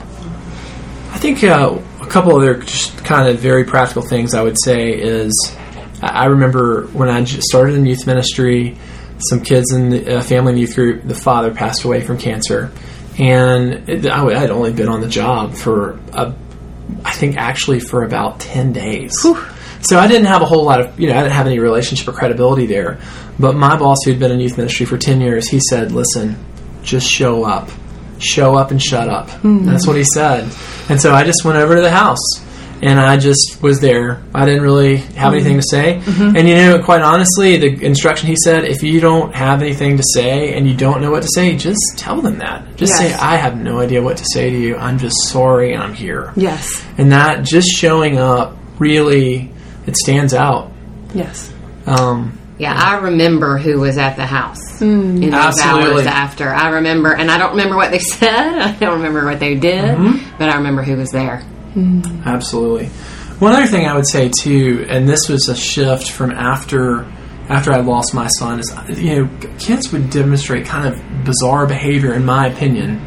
I 1.12 1.17
think 1.17 1.43
uh, 1.43 1.79
a 2.05 2.09
couple 2.09 2.35
other 2.35 2.55
just 2.55 3.03
kind 3.03 3.27
of 3.27 3.39
very 3.39 3.63
practical 3.63 4.01
things 4.01 4.33
I 4.33 4.43
would 4.43 4.57
say 4.63 4.91
is 4.91 5.55
I 6.01 6.25
remember 6.25 6.87
when 6.87 7.09
I 7.09 7.23
started 7.23 7.75
in 7.75 7.85
youth 7.85 8.05
ministry, 8.05 8.77
some 9.17 9.41
kids 9.41 9.71
in 9.71 9.89
the 9.89 10.17
uh, 10.17 10.21
family 10.21 10.51
and 10.53 10.59
youth 10.59 10.75
group, 10.75 11.03
the 11.03 11.15
father 11.15 11.53
passed 11.53 11.83
away 11.83 12.01
from 12.01 12.17
cancer, 12.17 12.71
and 13.17 13.89
it, 13.89 14.05
I 14.05 14.37
had 14.37 14.51
only 14.51 14.73
been 14.73 14.89
on 14.89 15.01
the 15.01 15.07
job 15.07 15.55
for 15.55 15.99
a, 16.13 16.33
I 17.03 17.11
think 17.11 17.37
actually 17.37 17.79
for 17.79 18.03
about 18.03 18.39
ten 18.39 18.73
days. 18.73 19.13
So 19.81 19.99
I 19.99 20.07
didn't 20.07 20.25
have 20.25 20.41
a 20.41 20.45
whole 20.45 20.65
lot 20.65 20.79
of, 20.81 20.99
you 20.99 21.07
know, 21.07 21.13
I 21.13 21.21
didn't 21.21 21.33
have 21.33 21.45
any 21.45 21.59
relationship 21.59 22.07
or 22.07 22.13
credibility 22.13 22.65
there. 22.65 22.99
But 23.37 23.55
my 23.55 23.77
boss, 23.77 23.99
who'd 24.03 24.17
been 24.17 24.31
in 24.31 24.39
youth 24.39 24.57
ministry 24.57 24.87
for 24.87 24.97
10 24.97 25.21
years, 25.21 25.47
he 25.47 25.59
said, 25.59 25.91
listen, 25.91 26.43
just 26.81 27.07
show 27.07 27.43
up. 27.43 27.69
Show 28.19 28.56
up 28.56 28.71
and 28.71 28.82
shut 28.82 29.10
up. 29.10 29.30
Hmm. 29.30 29.65
That's 29.65 29.88
what 29.88 29.97
he 29.97 30.04
said. 30.04 30.51
And 30.89 31.01
so 31.01 31.13
I 31.13 31.23
just 31.23 31.43
went 31.43 31.58
over 31.58 31.75
to 31.75 31.82
the 31.82 31.91
house 31.91 32.19
and 32.82 32.99
I 32.99 33.17
just 33.17 33.60
was 33.62 33.80
there. 33.80 34.21
I 34.34 34.45
didn't 34.45 34.62
really 34.63 34.97
have 34.97 35.30
hmm. 35.30 35.36
anything 35.36 35.58
to 35.58 35.63
say. 35.63 35.99
Mm-hmm. 36.04 36.36
And, 36.36 36.47
you 36.47 36.56
know, 36.56 36.84
quite 36.84 37.01
honestly, 37.01 37.58
the 37.58 37.84
instruction 37.86 38.28
he 38.28 38.36
said, 38.36 38.65
if 38.65 38.84
you 38.84 38.99
don't 38.99 39.34
have 39.34 39.62
anything 39.62 39.97
to 39.97 40.04
say 40.13 40.54
and 40.54 40.67
you 40.67 40.75
don't 40.75 41.01
know 41.01 41.10
what 41.12 41.23
to 41.23 41.30
say, 41.34 41.56
just 41.56 41.80
tell 41.97 42.21
them 42.21 42.39
that. 42.39 42.75
Just 42.75 42.93
say, 42.97 43.13
I 43.13 43.38
have 43.38 43.58
no 43.58 43.80
idea 43.80 44.01
what 44.01 44.17
to 44.17 44.25
say 44.25 44.49
to 44.49 44.58
you. 44.58 44.75
I'm 44.75 44.97
just 44.99 45.15
sorry 45.28 45.73
and 45.73 45.82
I'm 45.82 45.93
here 45.93 46.34
Yes. 46.36 46.86
and 46.97 47.12
that 47.12 47.43
just 47.43 47.69
showing 47.69 48.17
up 48.17 48.58
really 48.80 49.51
it 49.88 49.95
stands 49.95 50.34
out 50.34 50.71
Yes. 51.13 51.51
um, 51.86 52.38
Yeah, 52.57 52.73
I 52.73 52.99
remember 52.99 53.57
who 53.57 53.81
was 53.81 53.97
at 53.97 54.15
the 54.15 54.25
house 54.25 54.79
hmm. 54.79 55.21
in 55.21 55.31
those 55.31 55.59
Absolutely. 55.59 55.91
hours 55.91 56.05
after. 56.07 56.53
I 56.53 56.69
remember, 56.69 57.13
and 57.13 57.29
I 57.29 57.37
don't 57.37 57.51
remember 57.51 57.75
what 57.75 57.91
they 57.91 57.99
said. 58.19 58.29
I 58.31 58.71
don't 58.73 59.01
remember 59.01 59.25
what 59.25 59.39
they 59.39 59.55
did, 59.55 59.97
mm-hmm. 59.97 60.37
but 60.37 60.49
I 60.49 60.55
remember 60.55 60.81
who 60.81 60.95
was 60.95 61.11
there. 61.11 61.39
Hmm. 61.73 62.01
Absolutely. 62.25 62.87
One 63.39 63.51
other 63.51 63.67
thing 63.67 63.85
I 63.85 63.95
would 63.95 64.07
say 64.07 64.29
too, 64.29 64.85
and 64.87 65.07
this 65.07 65.27
was 65.27 65.49
a 65.49 65.55
shift 65.55 66.09
from 66.09 66.31
after 66.31 67.05
after 67.49 67.71
I 67.71 67.81
lost 67.81 68.13
my 68.13 68.27
son, 68.39 68.59
is 68.59 68.73
you 68.97 69.23
know 69.25 69.29
kids 69.59 69.91
would 69.91 70.09
demonstrate 70.09 70.65
kind 70.65 70.87
of 70.87 71.25
bizarre 71.25 71.67
behavior, 71.67 72.13
in 72.13 72.23
my 72.23 72.47
opinion, 72.47 73.05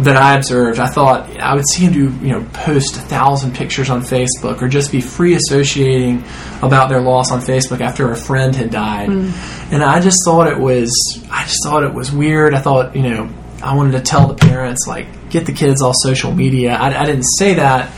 that 0.00 0.16
I 0.16 0.36
observed. 0.36 0.78
I 0.78 0.88
thought 0.88 1.30
I 1.40 1.54
would 1.54 1.66
see 1.68 1.84
him 1.84 1.92
do 1.92 2.26
you 2.26 2.32
know 2.32 2.46
post 2.52 2.96
a 2.96 3.00
thousand 3.00 3.54
pictures 3.54 3.88
on 3.88 4.02
Facebook 4.02 4.60
or 4.60 4.68
just 4.68 4.92
be 4.92 5.00
free 5.00 5.34
associating 5.34 6.22
about 6.62 6.88
their 6.88 7.00
loss 7.00 7.30
on 7.32 7.40
Facebook 7.40 7.80
after 7.80 8.10
a 8.10 8.16
friend 8.16 8.54
had 8.54 8.70
died, 8.70 9.08
hmm. 9.08 9.30
and 9.72 9.82
I 9.82 10.00
just 10.00 10.18
thought 10.24 10.48
it 10.48 10.58
was 10.58 10.92
I 11.30 11.44
just 11.44 11.62
thought 11.64 11.84
it 11.84 11.94
was 11.94 12.12
weird. 12.12 12.54
I 12.54 12.60
thought 12.60 12.94
you 12.94 13.02
know 13.02 13.30
I 13.62 13.74
wanted 13.74 13.92
to 13.92 14.00
tell 14.00 14.28
the 14.28 14.34
parents 14.34 14.86
like 14.86 15.30
get 15.30 15.46
the 15.46 15.52
kids 15.52 15.82
off 15.82 15.94
social 15.96 16.32
media. 16.32 16.74
I, 16.74 17.02
I 17.02 17.04
didn't 17.04 17.26
say 17.38 17.54
that. 17.54 17.92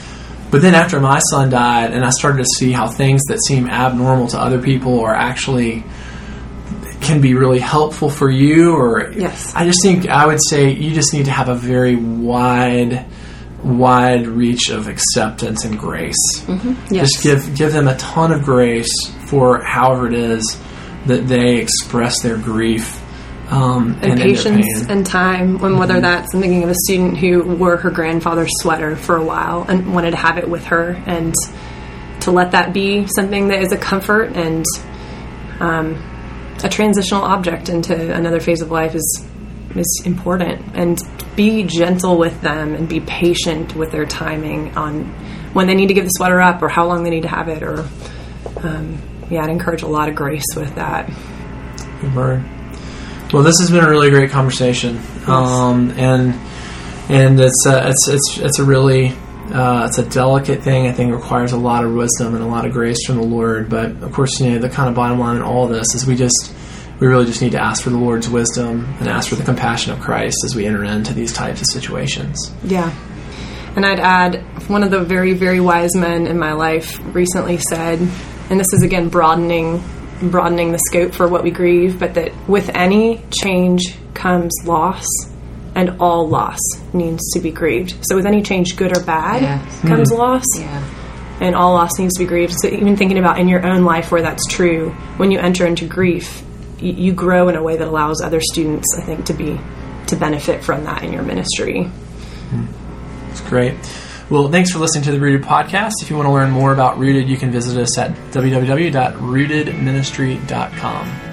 But 0.51 0.63
then 0.63 0.75
after 0.75 0.99
my 0.99 1.19
son 1.19 1.51
died, 1.51 1.93
and 1.93 2.03
I 2.03 2.09
started 2.09 2.39
to 2.39 2.49
see 2.57 2.73
how 2.73 2.89
things 2.89 3.23
that 3.29 3.39
seem 3.45 3.69
abnormal 3.69 4.29
to 4.29 4.39
other 4.39 4.63
people 4.63 5.01
are 5.01 5.15
actually 5.15 5.85
can 7.09 7.21
be 7.21 7.35
really 7.35 7.59
helpful 7.59 8.11
for 8.11 8.31
you, 8.31 8.77
or 8.77 9.11
Yes. 9.13 9.53
I 9.55 9.65
just 9.65 9.83
think 9.83 10.09
I 10.09 10.27
would 10.27 10.41
say 10.49 10.71
you 10.71 10.95
just 10.95 11.13
need 11.13 11.25
to 11.25 11.31
have 11.31 11.49
a 11.49 11.55
very 11.55 11.97
wide, 11.97 13.07
wide 13.65 14.27
reach 14.27 14.69
of 14.69 14.89
acceptance 14.89 15.65
and 15.65 15.79
grace. 15.79 16.45
Yes. 16.91 17.11
Just 17.11 17.23
give 17.23 17.57
give 17.57 17.73
them 17.73 17.89
a 17.89 17.97
ton 17.97 18.31
of 18.31 18.43
grace 18.45 18.93
for 19.27 19.63
however 19.63 20.07
it 20.07 20.15
is 20.15 20.61
that 21.07 21.27
they 21.27 21.57
express 21.57 22.23
their 22.23 22.37
grief 22.37 23.03
um, 23.51 23.99
and, 24.03 24.13
and, 24.13 24.21
patience 24.21 24.87
and 24.89 25.07
time. 25.07 25.63
And 25.65 25.79
whether 25.79 26.01
that's 26.01 26.35
I'm 26.35 26.41
thinking 26.43 26.65
of 26.65 26.71
a 26.71 26.75
student 26.85 27.17
who 27.17 27.43
wore 27.43 27.79
her 27.79 27.91
grandfather's 27.91 28.51
sweater 28.61 28.95
for 28.95 29.17
a 29.17 29.25
while 29.25 29.65
and 29.67 29.95
wanted 29.95 30.11
to 30.11 30.19
have 30.19 30.37
it 30.37 30.49
with 30.49 30.67
her, 30.67 30.91
and 31.07 31.35
to 32.21 32.31
let 32.31 32.53
that 32.53 32.75
be 32.75 33.07
something 33.07 33.49
that 33.49 33.63
is 33.63 33.73
a 33.73 33.79
comfort 33.79 34.37
and 34.37 34.67
um, 35.61 36.08
a 36.65 36.69
transitional 36.69 37.23
object 37.23 37.69
into 37.69 38.15
another 38.15 38.41
phase 38.41 38.61
of 38.61 38.71
life 38.71 38.95
is 38.95 39.27
is 39.77 40.03
important. 40.05 40.65
And 40.75 40.99
be 41.37 41.63
gentle 41.63 42.19
with 42.19 42.41
them 42.41 42.75
and 42.75 42.89
be 42.89 42.99
patient 42.99 43.77
with 43.77 43.93
their 43.93 44.05
timing 44.05 44.77
on 44.77 45.05
when 45.53 45.69
they 45.69 45.75
need 45.75 45.87
to 45.87 45.95
give 45.95 46.05
the 46.05 46.11
sweater 46.11 46.41
up 46.41 46.61
or 46.63 46.69
how 46.69 46.87
long 46.87 47.05
they 47.05 47.11
need 47.11 47.23
to 47.23 47.29
have 47.29 47.49
it. 47.49 47.63
Or 47.63 47.87
um, 48.63 49.01
yeah, 49.31 49.45
I'd 49.45 49.51
encourage 49.51 49.83
a 49.83 49.87
lot 49.87 50.09
of 50.09 50.17
grace 50.17 50.47
with 50.57 50.75
that. 50.75 51.09
Good 52.01 52.15
word. 52.15 52.45
Well, 53.33 53.43
this 53.43 53.61
has 53.61 53.71
been 53.71 53.85
a 53.85 53.89
really 53.89 54.11
great 54.11 54.31
conversation, 54.31 54.99
um, 55.27 55.91
and 55.93 56.35
and 57.11 57.39
it's 57.39 57.67
a, 57.67 57.89
it's 57.89 58.09
it's 58.09 58.39
it's 58.39 58.59
a 58.59 58.65
really 58.65 59.15
uh, 59.53 59.87
it's 59.89 59.99
a 59.99 60.09
delicate 60.09 60.63
thing. 60.63 60.87
I 60.87 60.93
think 60.93 61.13
requires 61.13 61.53
a 61.53 61.57
lot 61.57 61.85
of 61.85 61.93
wisdom 61.93 62.35
and 62.35 62.43
a 62.43 62.47
lot 62.47 62.65
of 62.65 62.73
grace 62.73 63.05
from 63.07 63.17
the 63.17 63.23
Lord. 63.23 63.69
But 63.69 63.91
of 64.03 64.13
course, 64.13 64.41
you 64.41 64.51
know 64.51 64.59
the 64.59 64.69
kind 64.69 64.89
of 64.89 64.95
bottom 64.95 65.19
line 65.19 65.37
in 65.37 65.43
all 65.43 65.67
this 65.67 65.95
is 65.95 66.07
we 66.07 66.17
just 66.17 66.55
we 67.01 67.07
really 67.07 67.27
just 67.27 67.43
need 67.43 67.53
to 67.53 67.63
ask 67.63 67.83
for 67.83 67.91
the 67.91 67.99
Lord's 67.99 68.29
wisdom 68.29 68.85
and 68.99 69.09
ask 69.09 69.29
for 69.29 69.37
the 69.37 69.45
compassion 69.45 69.93
of 69.93 70.01
Christ 70.01 70.39
as 70.45 70.55
we 70.55 70.67
enter 70.67 70.85
into 70.85 71.15
these 71.15 71.33
types 71.33 71.61
of 71.61 71.67
situations. 71.73 72.53
Yeah. 72.65 72.93
And 73.77 73.87
I'd 73.87 74.01
add 74.01 74.69
one 74.69 74.83
of 74.83 74.91
the 74.91 75.05
very, 75.05 75.35
very 75.35 75.61
wise 75.61 75.95
men 75.95 76.27
in 76.27 76.39
my 76.39 76.55
life 76.55 76.99
recently 77.15 77.59
said, 77.59 78.01
and 78.51 78.59
this 78.59 78.73
is 78.73 78.83
again 78.83 79.09
broadening 79.09 79.83
broadening 80.21 80.73
the 80.73 80.81
scope 80.89 81.13
for 81.13 81.29
what 81.29 81.45
we 81.45 81.51
grieve, 81.53 82.01
but 82.01 82.15
that 82.15 82.33
with 82.49 82.71
any 82.75 83.23
change 83.31 83.95
comes 84.15 84.53
loss 84.65 85.07
and 85.79 85.97
all 86.01 86.29
loss 86.29 86.59
needs 86.93 87.31
to 87.31 87.39
be 87.39 87.53
grieved. 87.53 87.95
So 88.03 88.17
with 88.17 88.27
any 88.27 88.43
change, 88.43 88.75
good 88.77 88.97
or 88.97 89.01
bad, 89.05 89.43
Yes. 89.43 89.81
comes 89.83 90.11
hmm. 90.11 90.19
loss 90.19 90.43
Yeah. 90.59 90.83
and 91.41 91.55
all 91.55 91.75
loss 91.75 91.97
needs 92.01 92.15
to 92.15 92.25
be 92.25 92.27
grieved. 92.27 92.53
So 92.61 92.67
even 92.67 92.97
thinking 92.97 93.17
about 93.17 93.39
in 93.39 93.47
your 93.47 93.65
own 93.65 93.85
life 93.85 94.11
where 94.11 94.21
that's 94.21 94.45
true, 94.47 94.91
when 95.19 95.31
you 95.31 95.39
enter 95.39 95.65
into 95.67 95.87
grief, 95.87 96.43
you, 96.81 96.95
you 96.95 97.13
grow 97.13 97.49
in 97.49 97.55
a 97.55 97.63
way 97.63 97.77
that 97.77 97.87
allows 97.87 98.21
other 98.21 98.41
students, 98.41 98.89
I 98.99 99.03
think, 99.03 99.27
to 99.27 99.35
be 99.35 99.61
to 100.09 100.17
benefit 100.17 100.65
from 100.65 100.83
that 100.85 101.05
in 101.05 101.13
your 101.13 101.23
ministry. 101.23 101.85
Hmm. 101.85 102.65
It's 103.31 103.43
great. 103.43 103.75
Well, 104.31 104.49
thanks 104.49 104.73
for 104.73 104.81
listening 104.81 105.05
to 105.05 105.13
the 105.13 105.21
Rooted 105.21 105.43
podcast. 105.43 106.03
If 106.03 106.11
you 106.11 106.17
want 106.17 106.27
to 106.27 106.33
learn 106.33 106.51
more 106.51 106.73
about 106.73 106.99
Rooted, 106.99 107.29
you 107.29 107.37
can 107.37 107.53
visit 107.53 107.81
us 107.81 107.97
at 107.97 108.17
www.rootedministry.com. 108.33 111.28